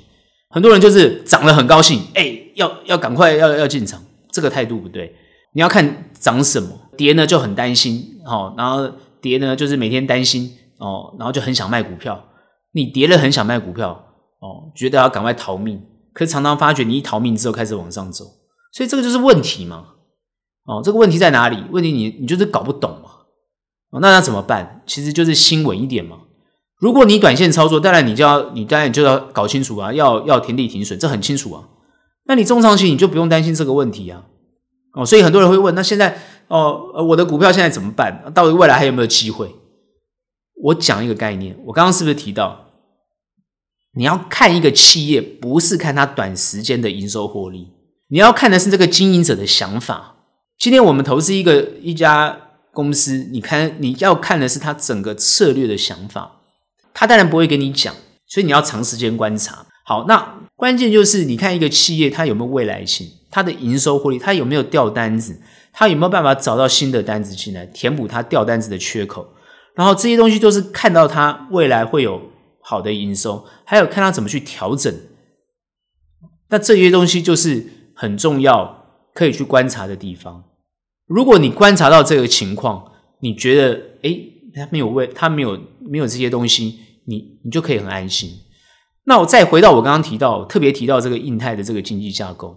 [0.49, 5.15] 很多人就是涨了很高兴，哎、要要赶快要要进场，这个态度不对。
[5.53, 8.89] 你要看涨什么，跌呢就很担心，哦，然后
[9.21, 10.49] 跌呢就是每天担心，
[10.79, 12.25] 哦，然后就很想卖股票。
[12.73, 13.91] 你跌了很想卖股票，
[14.39, 15.81] 哦，觉得要赶快逃命，
[16.13, 18.25] 可是常常发觉你一逃命之后开始往上走，
[18.73, 19.85] 所以这个就是问题嘛。
[20.65, 21.63] 哦，这个问题在哪里？
[21.71, 23.09] 问题你你就是搞不懂嘛。
[23.89, 24.83] 哦，那那怎么办？
[24.85, 26.17] 其实就是心稳一点嘛。
[26.79, 31.67] 如果你短线操作，当然你就要，你当然就要搞清楚啊，要要停利停损，这很清楚啊。
[32.25, 34.23] 那你中长期你就不用担心这个问题啊。
[34.93, 38.31] 哦，所以很多人会问，那现在哦，我的股票现在怎么办？
[38.33, 39.53] 到底未来还有没有机会？
[40.63, 42.67] 我讲一个概念，我刚刚是不是提到，
[43.93, 47.69] 你要看一个企业，不是看它短时间的营收获利，
[48.09, 50.15] 你要看的是这个经营者的想法。
[50.59, 52.37] 今天我们投资一个一家
[52.71, 56.39] 公司，你看你要看的是它整个策略的想法。
[56.93, 57.95] 他当然不会跟你讲，
[58.27, 59.65] 所以你要长时间观察。
[59.85, 65.41] 好，那关键就是你看一个企业，它有没有未来性，它的营收获利，它有没有掉单子，
[65.73, 69.27] 它有没有办法找到新的单子进来，填补它掉单子的缺口。
[69.81, 72.21] 然后这些东西都是看到它未来会有
[72.61, 74.93] 好的营收，还有看它怎么去调整。
[76.49, 77.65] 那这些东西就是
[77.95, 80.43] 很重要，可以去观察的地方。
[81.07, 82.91] 如果你观察到这个情况，
[83.21, 88.29] 你觉得诶它没有为，它没有没有这些东西，你你就可以很安心。
[89.05, 92.55] 那我再回到我刚刚提到，特别提到这个印太的这个经济架构，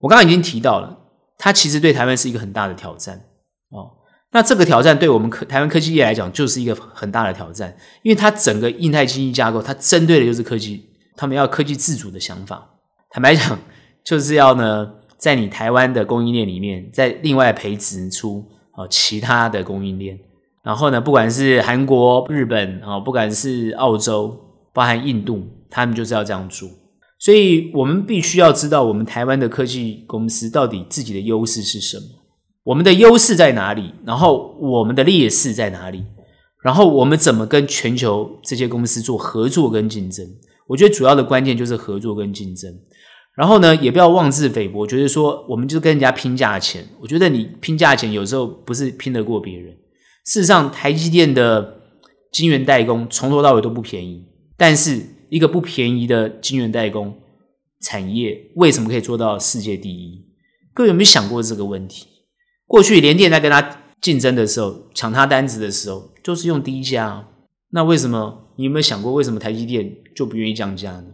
[0.00, 0.94] 我刚刚已经提到了，
[1.38, 3.24] 它其实对台湾是一个很大的挑战
[3.70, 3.96] 哦。
[4.30, 10.84] 那这个挑战对我们科台湾科技业来讲，就是一个很大的挑战，因为它整个印太经济架构，它针对的就是科技，
[11.16, 12.68] 他们要科技自主的想法。
[13.10, 13.58] 坦白讲，
[14.04, 14.86] 就是要呢，
[15.16, 20.18] 在你台湾的供应链里面，再另外培植出哦其他的供应链。
[20.62, 24.38] 然后呢，不管是韩国、日本啊，不管是澳洲，
[24.74, 26.68] 包含印度，他们就是要这样做。
[27.18, 32.04] 所以，我们必须要知道，我们台湾的科技公司到底自己的优势是什么？
[32.68, 33.94] 我们的优势在哪里？
[34.04, 36.04] 然后，我们的劣势在哪里？
[36.62, 40.26] 然后，我们怎么跟全球这些公司做合作跟竞争？
[40.66, 42.70] 我觉得主要的关键就是合作跟竞争。
[43.34, 46.86] 然后呢，也不要妄自菲薄，觉得说我们就跟人家拼价钱。
[47.00, 49.72] 我觉得你拼价钱有时候不是拼得过别人。
[50.26, 51.80] 事实上，台积电的
[52.30, 54.26] 晶圆代工从头到尾都不便宜。
[54.58, 55.00] 但是，
[55.30, 57.14] 一个不便宜的晶圆代工
[57.80, 60.26] 产业，为什么可以做到世界第一？
[60.74, 62.06] 各位有没有想过这个问题？
[62.68, 67.26] 过去联电在跟他竞争的时候，抢他单子的时候，就是用低价。
[67.70, 68.44] 那为什么？
[68.56, 71.06] 你有没有想过，为什么台积电就不愿意降价呢？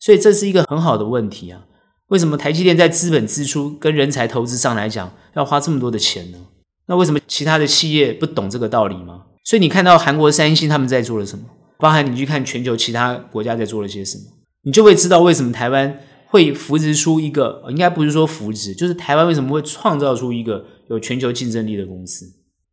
[0.00, 1.66] 所以这是一个很好的问题啊。
[2.08, 6.38] 为什么台积电在资本支出跟人才投资上来讲，要花这么多的钱呢？
[6.86, 9.22] 那为什么其他的企业不懂这个道理吗？
[9.44, 11.44] 所以你看到韩国三星他们在做了什么，
[11.78, 14.24] 包含你去看全球其他国家在做了些什么，
[14.62, 22.26] 你就会知道为什么台湾会扶植出一个，应该不是说扶植，就是台湾为什么会创造出一个有全球竞争力的公司。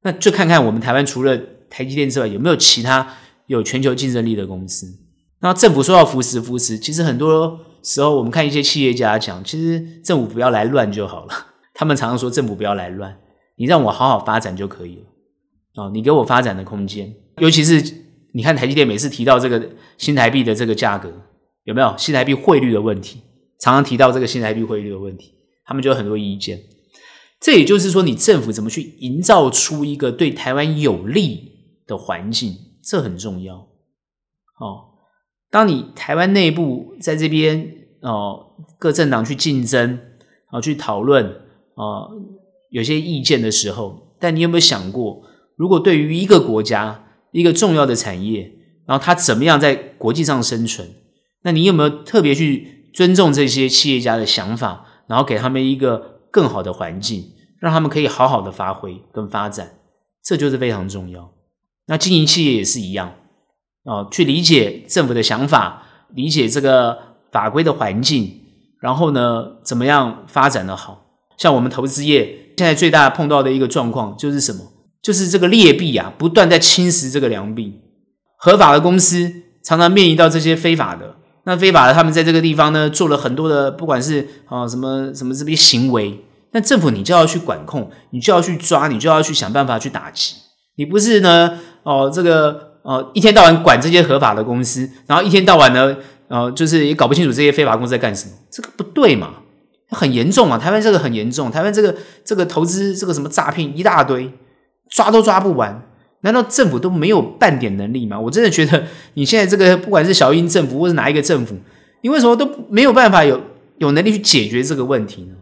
[0.03, 1.37] 那就看看我们台湾除了
[1.69, 3.15] 台积电之外，有没有其他
[3.47, 4.87] 有全球竞争力的公司。
[5.41, 11.47] 那政府说要扶持扶持，其实很多时候我们看一些企业家讲，其实政府不要来乱就好了。
[11.73, 13.17] 他们常常说政府不要来乱。
[13.57, 15.03] 你让我好好发展就可以了
[15.75, 17.81] 哦，你给我发展的空间，尤其是
[18.33, 21.11] 你看台积电每次提到这个新台币的这个价格，
[21.65, 23.21] 有没有新台币汇率的问题？
[23.59, 25.33] 常常提到这个新台币汇率的问题，
[25.63, 26.59] 他们就有很多意见。
[27.41, 31.51] 这也就是说，你政府怎么去营造出一个对台湾有利
[31.85, 34.93] 的环境，这很重要哦。
[35.49, 42.07] 当你台湾内部在这边哦，各政党去竞争然后，去讨论啊。
[42.69, 45.23] 有些意见的时候，但你有没有想过，
[45.57, 48.49] 如果对于一个国家一个重要的产业，
[48.85, 50.87] 然后它怎么样在国际上生存，
[51.43, 59.73] 那你有没有特别去尊重这些企业家的想法，然后给他们一个更好的环境，让他们可以好好的发挥跟发展，
[60.23, 61.31] 这就是非常重要。
[61.87, 63.13] 那经营企业也是一样
[63.83, 66.97] 哦，去理解政府的想法，理解这个
[67.31, 68.41] 法规的环境，
[68.79, 71.05] 然后呢，怎么样发展的好，
[71.37, 72.39] 像我们投资业。
[72.57, 74.59] 现在最大碰到的一个状况就是什么？
[75.01, 77.81] 就是这个劣币啊，不断在侵蚀这个良币。
[78.37, 90.35] 合法的公司常常面临到这些非法的，那非法的他们在这个地方呢，做了很多的，不管是啊什么什么这些行为，那政府你就要去管控，你就要去抓，你就要去想办法去打击。
[90.75, 91.59] 你不是呢？
[91.83, 95.95] 哦，这个哦，一天到晚管这些合法的公司，然后一天到晚呢，
[96.27, 99.33] 哦，就是也搞不清楚这些非法公司在干什么，这个不对嘛？
[99.93, 100.57] 很严重啊！
[100.57, 104.31] 台湾这个很严重，台湾这个这个投资这个什么诈骗一大堆，
[104.89, 105.83] 抓都抓不完。
[106.21, 108.19] 难道政府都没有半点能力吗？
[108.19, 108.83] 我真的觉得
[109.15, 111.55] 你现在这个 不管是小英政府或是哪一个政府，
[112.01, 113.41] 你为什么都没有办法有
[113.77, 115.35] 有能力去解决这个问题呢？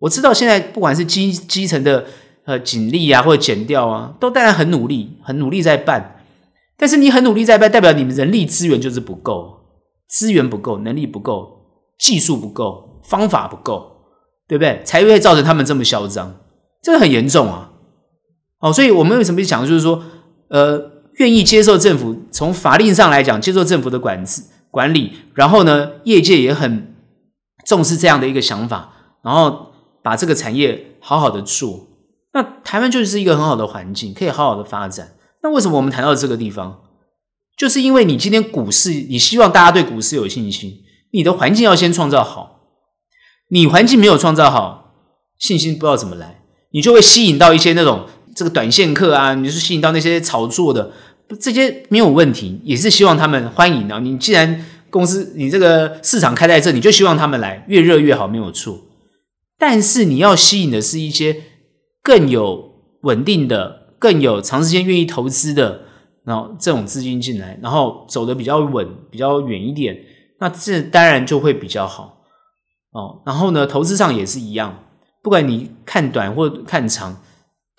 [0.00, 2.04] 我知道现在不管是基基层的
[2.44, 6.16] 呃警力啊或者减调啊，都当然很努力，很努力在办。
[6.76, 9.60] 但是你很努力在办，代表你们人力资源就是不够，
[10.08, 11.66] 资源不够，能力不够，
[11.98, 12.90] 技术不够。
[13.04, 13.90] 方法不够，
[14.46, 14.80] 对不对？
[14.84, 16.36] 才会造成他们这么嚣张，
[16.80, 17.71] 这个很严重啊！
[18.62, 20.02] 哦，所以我们为什么讲，就是说，
[20.48, 24.40] 呃，愿意接受政府从法令上来讲，接受政府的管制
[24.70, 26.94] 管理，然后呢，业界也很
[27.66, 28.92] 重视这样的一个想法，
[29.24, 31.88] 然后把这个产业好好的做，
[32.32, 35.16] 那台湾就是一个很好的环境，可以好好的发展。
[35.42, 36.82] 那为什么我们谈到这个地方，
[37.56, 40.72] 就是因为你今天股市，你希望大家对股市有信心，
[41.10, 42.60] 你的环境要先创造好。
[43.48, 44.94] 你环境没有创造好，
[45.36, 50.92] 信心不知道怎么来，你就会吸引到一些那种这个短线客啊，你是吸引到那些炒作的，
[51.40, 53.98] 这些没有问题，也是希望他们欢迎啊。
[53.98, 58.78] 你既然公司你这个市场开在这，你就希望他们来，越热越好，没有错。
[59.58, 61.42] 但是你要吸引的是一些
[62.02, 62.72] 更有
[63.02, 65.82] 稳定的、更有长时间愿意投资的，
[66.24, 69.96] 然后这种资金进来，然后走的比较稳、比较远一点，
[70.40, 72.24] 那这当然就会比较好。
[72.92, 74.84] 哦，然后呢，投资上也是一样，
[75.22, 77.22] 不管你看短或看长，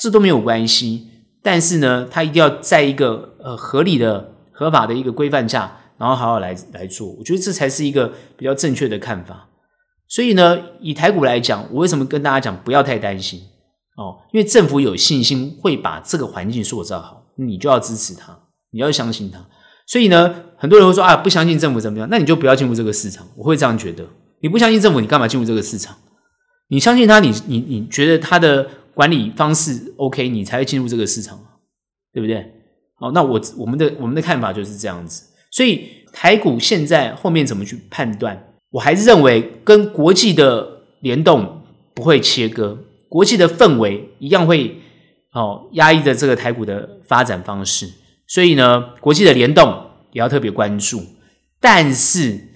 [0.03, 1.07] 这都没有关系。
[1.41, 7.07] 但是呢，它一定要在一个呃合理的、合法的一个规范下，然后好好来来做。
[7.13, 9.47] 我觉得这才是一个比较正确的看法。
[10.09, 13.39] 所以呢，以台股来讲，我为什么跟大家讲不要太担心？
[13.95, 18.37] 哦，因为政府有信心会把这个环境塑造好，你就要支持他，
[18.71, 19.39] 你要相信他。
[19.85, 22.07] 所以呢，很多人会说啊，不相信政府怎么样？
[22.09, 23.27] 那你就不要进入这个市场。
[23.35, 24.05] 我会这样觉得。
[24.41, 25.95] 你不相信政府，你干嘛进入这个市场？
[26.69, 31.39] 你相信他，你你你觉得他的管理方式 OK，你才会进入这个市场，
[32.11, 32.51] 对不对？
[32.95, 35.25] 好，那我我们的我们的看法就是这样子。
[35.51, 38.55] 所以台股现在后面怎么去判断？
[38.71, 41.63] 我还是认为跟国际的联动
[41.93, 42.77] 不会切割，
[43.09, 44.79] 国际的氛围一样会
[45.31, 47.89] 哦压抑着这个台股的发展方式。
[48.27, 51.01] 所以呢，国际的联动也要特别关注，
[51.59, 52.49] 但是。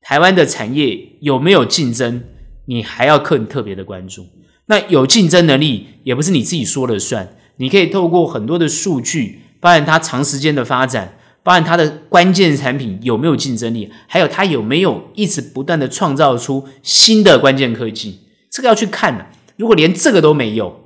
[0.00, 2.22] 台湾的产业有没有竞争？
[2.64, 4.24] 你还要更特别的关注。
[4.68, 7.36] 那有竞争能力，也不是你自己说了算。
[7.56, 18.20] 你可以透过很多的数据，发现它长时间的发展，发现它的关键产品有没有竞争力，还有它有没有一直不断的创造出新的关键科技。
[18.50, 19.26] 这个要去看的。
[19.56, 20.84] 如果连这个都没有，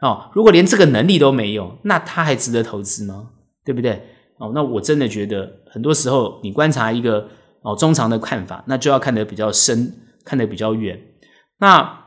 [0.00, 3.30] 哦，如果连这个能力都没有，那他还值得投资吗？
[3.64, 4.02] 对不对？
[4.38, 7.28] 哦，那我真的觉得很多时候你观察一个
[7.62, 9.92] 哦中长的看法，那就要看得比较深，
[10.24, 10.98] 看得比较远。
[11.58, 12.06] 那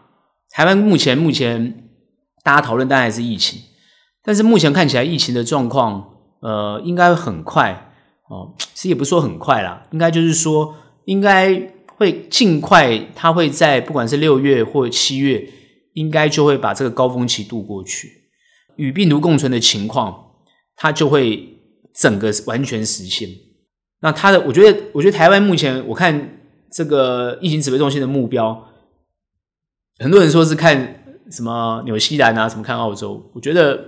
[0.52, 1.90] 台湾目前目前
[2.44, 3.62] 大家讨论当然是疫情，
[4.24, 7.94] 但是目前看起来疫情的状况，呃，应该很快
[8.30, 10.76] 哦，其实也不说很快啦，应该就是说
[11.06, 15.48] 应该会尽快，它会在不管是六月或七月，
[15.94, 18.10] 应该就会把这个高峰期度过去，
[18.76, 20.32] 与病毒共存的情况，
[20.76, 21.60] 它就会
[21.96, 23.30] 整个完全实现。
[24.02, 26.40] 那它的，我觉得，我觉得台湾目前我看
[26.74, 28.68] 这个疫情指挥中心的目标。
[30.02, 33.80] 很多人说是看什么纽西兰啊，什么看澳洲，我觉得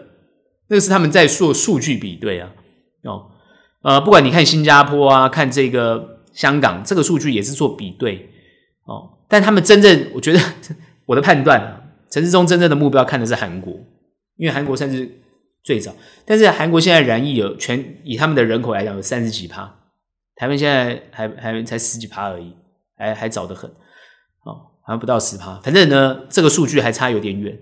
[0.68, 2.52] 那个是他们在做数据比对啊。
[3.04, 3.32] 哦，
[3.82, 8.30] 呃，不管你看新加坡啊，看这个香港，这个数据也是做比对
[8.86, 9.18] 哦。
[9.28, 10.40] 但他们真正，我觉得
[11.08, 13.74] 我的判断啊，陈时中真正的目标看的是韩国，
[14.38, 15.10] 因为韩国算是
[15.64, 15.92] 最早。
[16.26, 19.80] 但是韩国现在染疫有全以他们的人口来讲有三十几趴，
[20.36, 22.54] 台湾现在还还才十几趴而已，
[22.96, 23.70] 还还早得很。
[24.86, 27.58] 好像不到十趴，反正呢，这个数据还差有点远，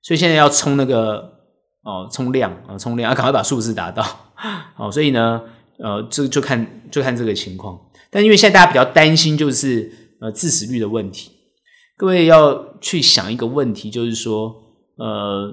[0.00, 1.32] 所以现在要冲那个
[1.82, 4.02] 哦，冲量啊，冲量，要赶快把数字达到。
[4.74, 5.42] 好， 所以呢，
[5.78, 7.78] 呃，这就看就看这个情况。
[8.10, 9.92] 但因为现在大家比较担心，就是
[10.22, 11.30] 呃致死率的问题。
[11.98, 14.54] 各位要去想一个问题，就是说，
[14.96, 15.52] 呃，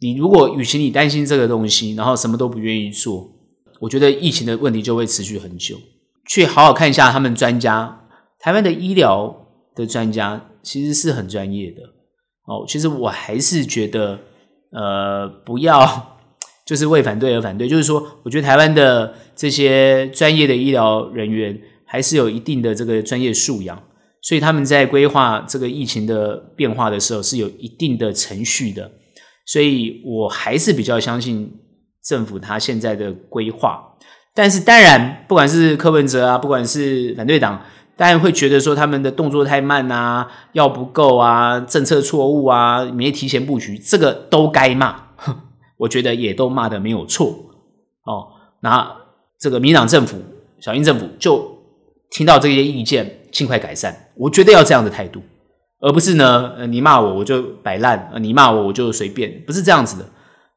[0.00, 3.26] 你如果与其你担心这个东西，然后什么都不愿意做，
[3.80, 5.76] 我觉得疫情的问题就会持续很久。
[6.26, 8.02] 去好好看一下他们专家，
[8.38, 9.46] 台湾的医疗。
[9.78, 11.82] 的专家其实是很专业的
[12.46, 12.64] 哦。
[12.66, 14.18] 其实我还是觉得，
[14.72, 16.18] 呃，不要
[16.66, 17.68] 就是为反对而反对。
[17.68, 21.56] 就是说，我觉得台湾的这些专业的医疗人员
[21.86, 23.80] 还是有一定的这个专业素养，
[24.20, 28.90] 所以他们在规划这个疫情的变化的时候是有一定的程序的。
[29.46, 31.50] 所以我还是比较相信
[32.04, 33.84] 政府他现在的规划。
[34.34, 37.62] 但是当然，不管是柯文哲啊，不管是反对党。
[37.98, 45.08] 当然会觉得说他们的动作太慢啊，药不够啊，政策错误啊，没提前布局，这个都该骂。
[45.78, 47.26] 我觉得也都骂得没有错
[48.04, 48.28] 哦。
[48.60, 48.88] 那
[49.36, 50.16] 这个民党政府、
[50.60, 51.58] 小英政府就
[52.10, 54.10] 听到这些意见，尽快改善。
[54.14, 55.20] 我觉得要这样的态度，
[55.80, 60.04] 而不是呢，呃，你骂我我就摆烂，呃，你骂我我就随便，不是这样子的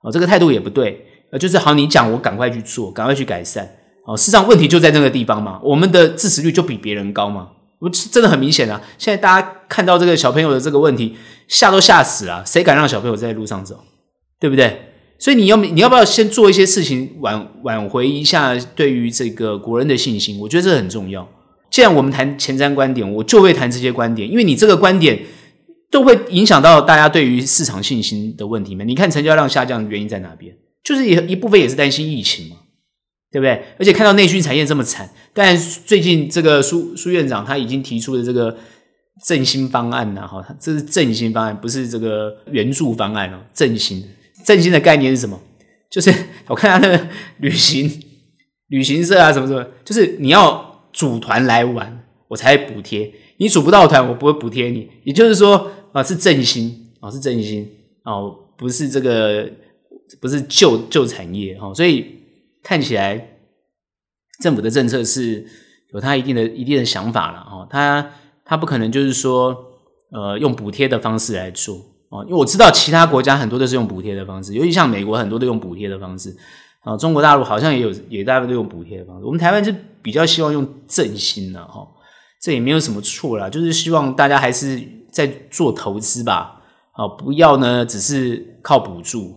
[0.04, 0.12] 哦。
[0.12, 3.68] 这个态度也不对，呃，就是好，你讲我赶快去做，赶快去改善。
[4.06, 7.50] 哦，事实上问题就在那个地方嘛，我们的致死率就比别人高嘛，
[7.80, 8.82] 我真的很明显啊。
[8.98, 11.16] 现在大家看到这个小朋友的这个问题，
[11.48, 13.84] 吓都吓死了，谁敢让小朋友在路上走，
[14.40, 14.88] 对不对？
[15.20, 20.40] 所以你要你要不要先做一些事情挽挽回一下对于这个国人的信心？
[20.40, 21.28] 我觉得这很重要。
[21.70, 25.20] 既然我们谈前瞻观点，我就会谈这些观点，因为你这个观点
[25.92, 28.84] 都会影响到大家对于市场信心的问题嘛。
[28.84, 30.52] 你看成交量下降的原因在哪边？
[30.84, 32.56] 就是一一部分也是担心疫情嘛。
[33.32, 33.64] 对不对？
[33.80, 38.58] 而且看到内需产业这么惨，但最近这个苏苏院长他已经提出了这个
[39.26, 43.40] 振兴方案呢，哈，这是振兴方案，不是这个援助方案哦。
[43.54, 44.04] 振兴，
[44.44, 45.40] 振兴的概念是什么？
[45.90, 46.14] 就是
[46.48, 47.08] 我看他那个
[47.38, 47.90] 旅行
[48.68, 54.90] 旅行社啊，什么什么，就是你要组团来玩，我才补贴；你组不到团，我不会补贴你。
[55.06, 57.66] 也就是说啊，是振兴啊，是振兴
[58.04, 59.50] 哦，不是这个，
[60.20, 62.20] 不是旧旧产业哈，所以。
[62.64, 63.38] 看起来
[64.42, 65.46] 政府的政策是
[65.94, 68.12] 有他一定的一定的想法了哦，他
[68.46, 69.56] 他不可能就是说
[70.12, 71.76] 呃用补贴的方式来做
[72.10, 76.36] 哦，因为我知道其他国家很多都是用补贴的方式，尤其像美国很多都用补贴的方式
[76.82, 81.88] 啊，中国大陆好像也有也大部分都用补贴的方式，我们台湾就比较希望用振兴的哈，
[82.42, 84.82] 这也没有什么错啦，就是希望大家还是
[85.12, 86.62] 在做投资吧，
[86.94, 89.36] 啊，不要呢只是靠补助，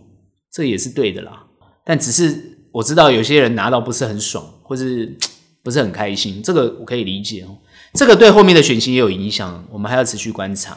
[0.50, 1.44] 这也是对的啦，
[1.84, 2.53] 但只是。
[2.74, 5.16] 我知道有些人拿到不是很爽，或是
[5.62, 7.56] 不是很开心，这个我可以理解哦。
[7.92, 10.76] 这个对后面的选情也有影响，我们还要持续观察。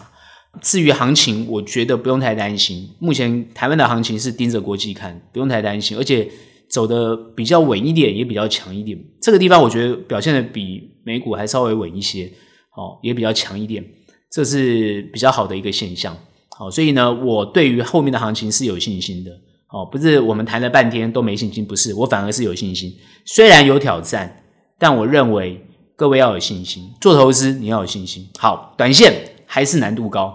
[0.61, 2.87] 至于行情，我觉得不用太担心。
[2.99, 6.29] 目前台湾的行情是盯着国际看，不用太担心，而且
[6.69, 9.03] 走的比较稳一点，也比较强一点。
[9.19, 12.31] 这个地方我觉得表现的比美股还稍微稳一些，
[12.75, 13.83] 哦，也比较强一点，
[14.31, 16.15] 这是比较好的一个现象。
[16.49, 19.31] 好，所以呢，我对于后面的行情是有信心的。
[19.69, 22.93] 哦，不是我们谈了半天都没信心，不是，我反而是有信心。
[23.25, 24.43] 虽然有挑战，
[24.79, 25.61] 但我认为
[25.95, 26.89] 各位要有信心。
[27.01, 28.29] 做投资你要有信心。
[28.39, 29.13] 好，短线
[29.45, 30.33] 还是难度高，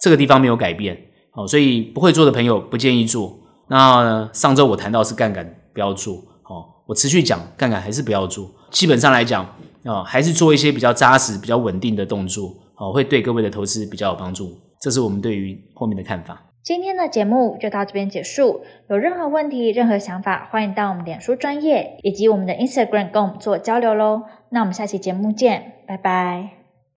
[0.00, 0.98] 这个地方没有改变。
[1.30, 3.38] 好，所以不会做的朋友不建议做。
[3.68, 6.16] 那上周我谈到是杠杆不要做。
[6.42, 8.50] 好，我持续讲杠杆还是不要做。
[8.70, 9.44] 基本上来讲
[9.84, 14.58] 啊，还是做一些比较扎实、比较稳定的动作，好，会对各位的投资比较有帮助。
[14.80, 16.42] 这是我们对于后面的看法。
[16.62, 18.62] 今天的节目就到这边结束。
[18.88, 24.22] 有任何问题、任何想法，欢迎到我们脸书专业以及我们的 Instagram 跟我们做交流喽。
[24.50, 26.59] 那我们下期节目见，拜拜。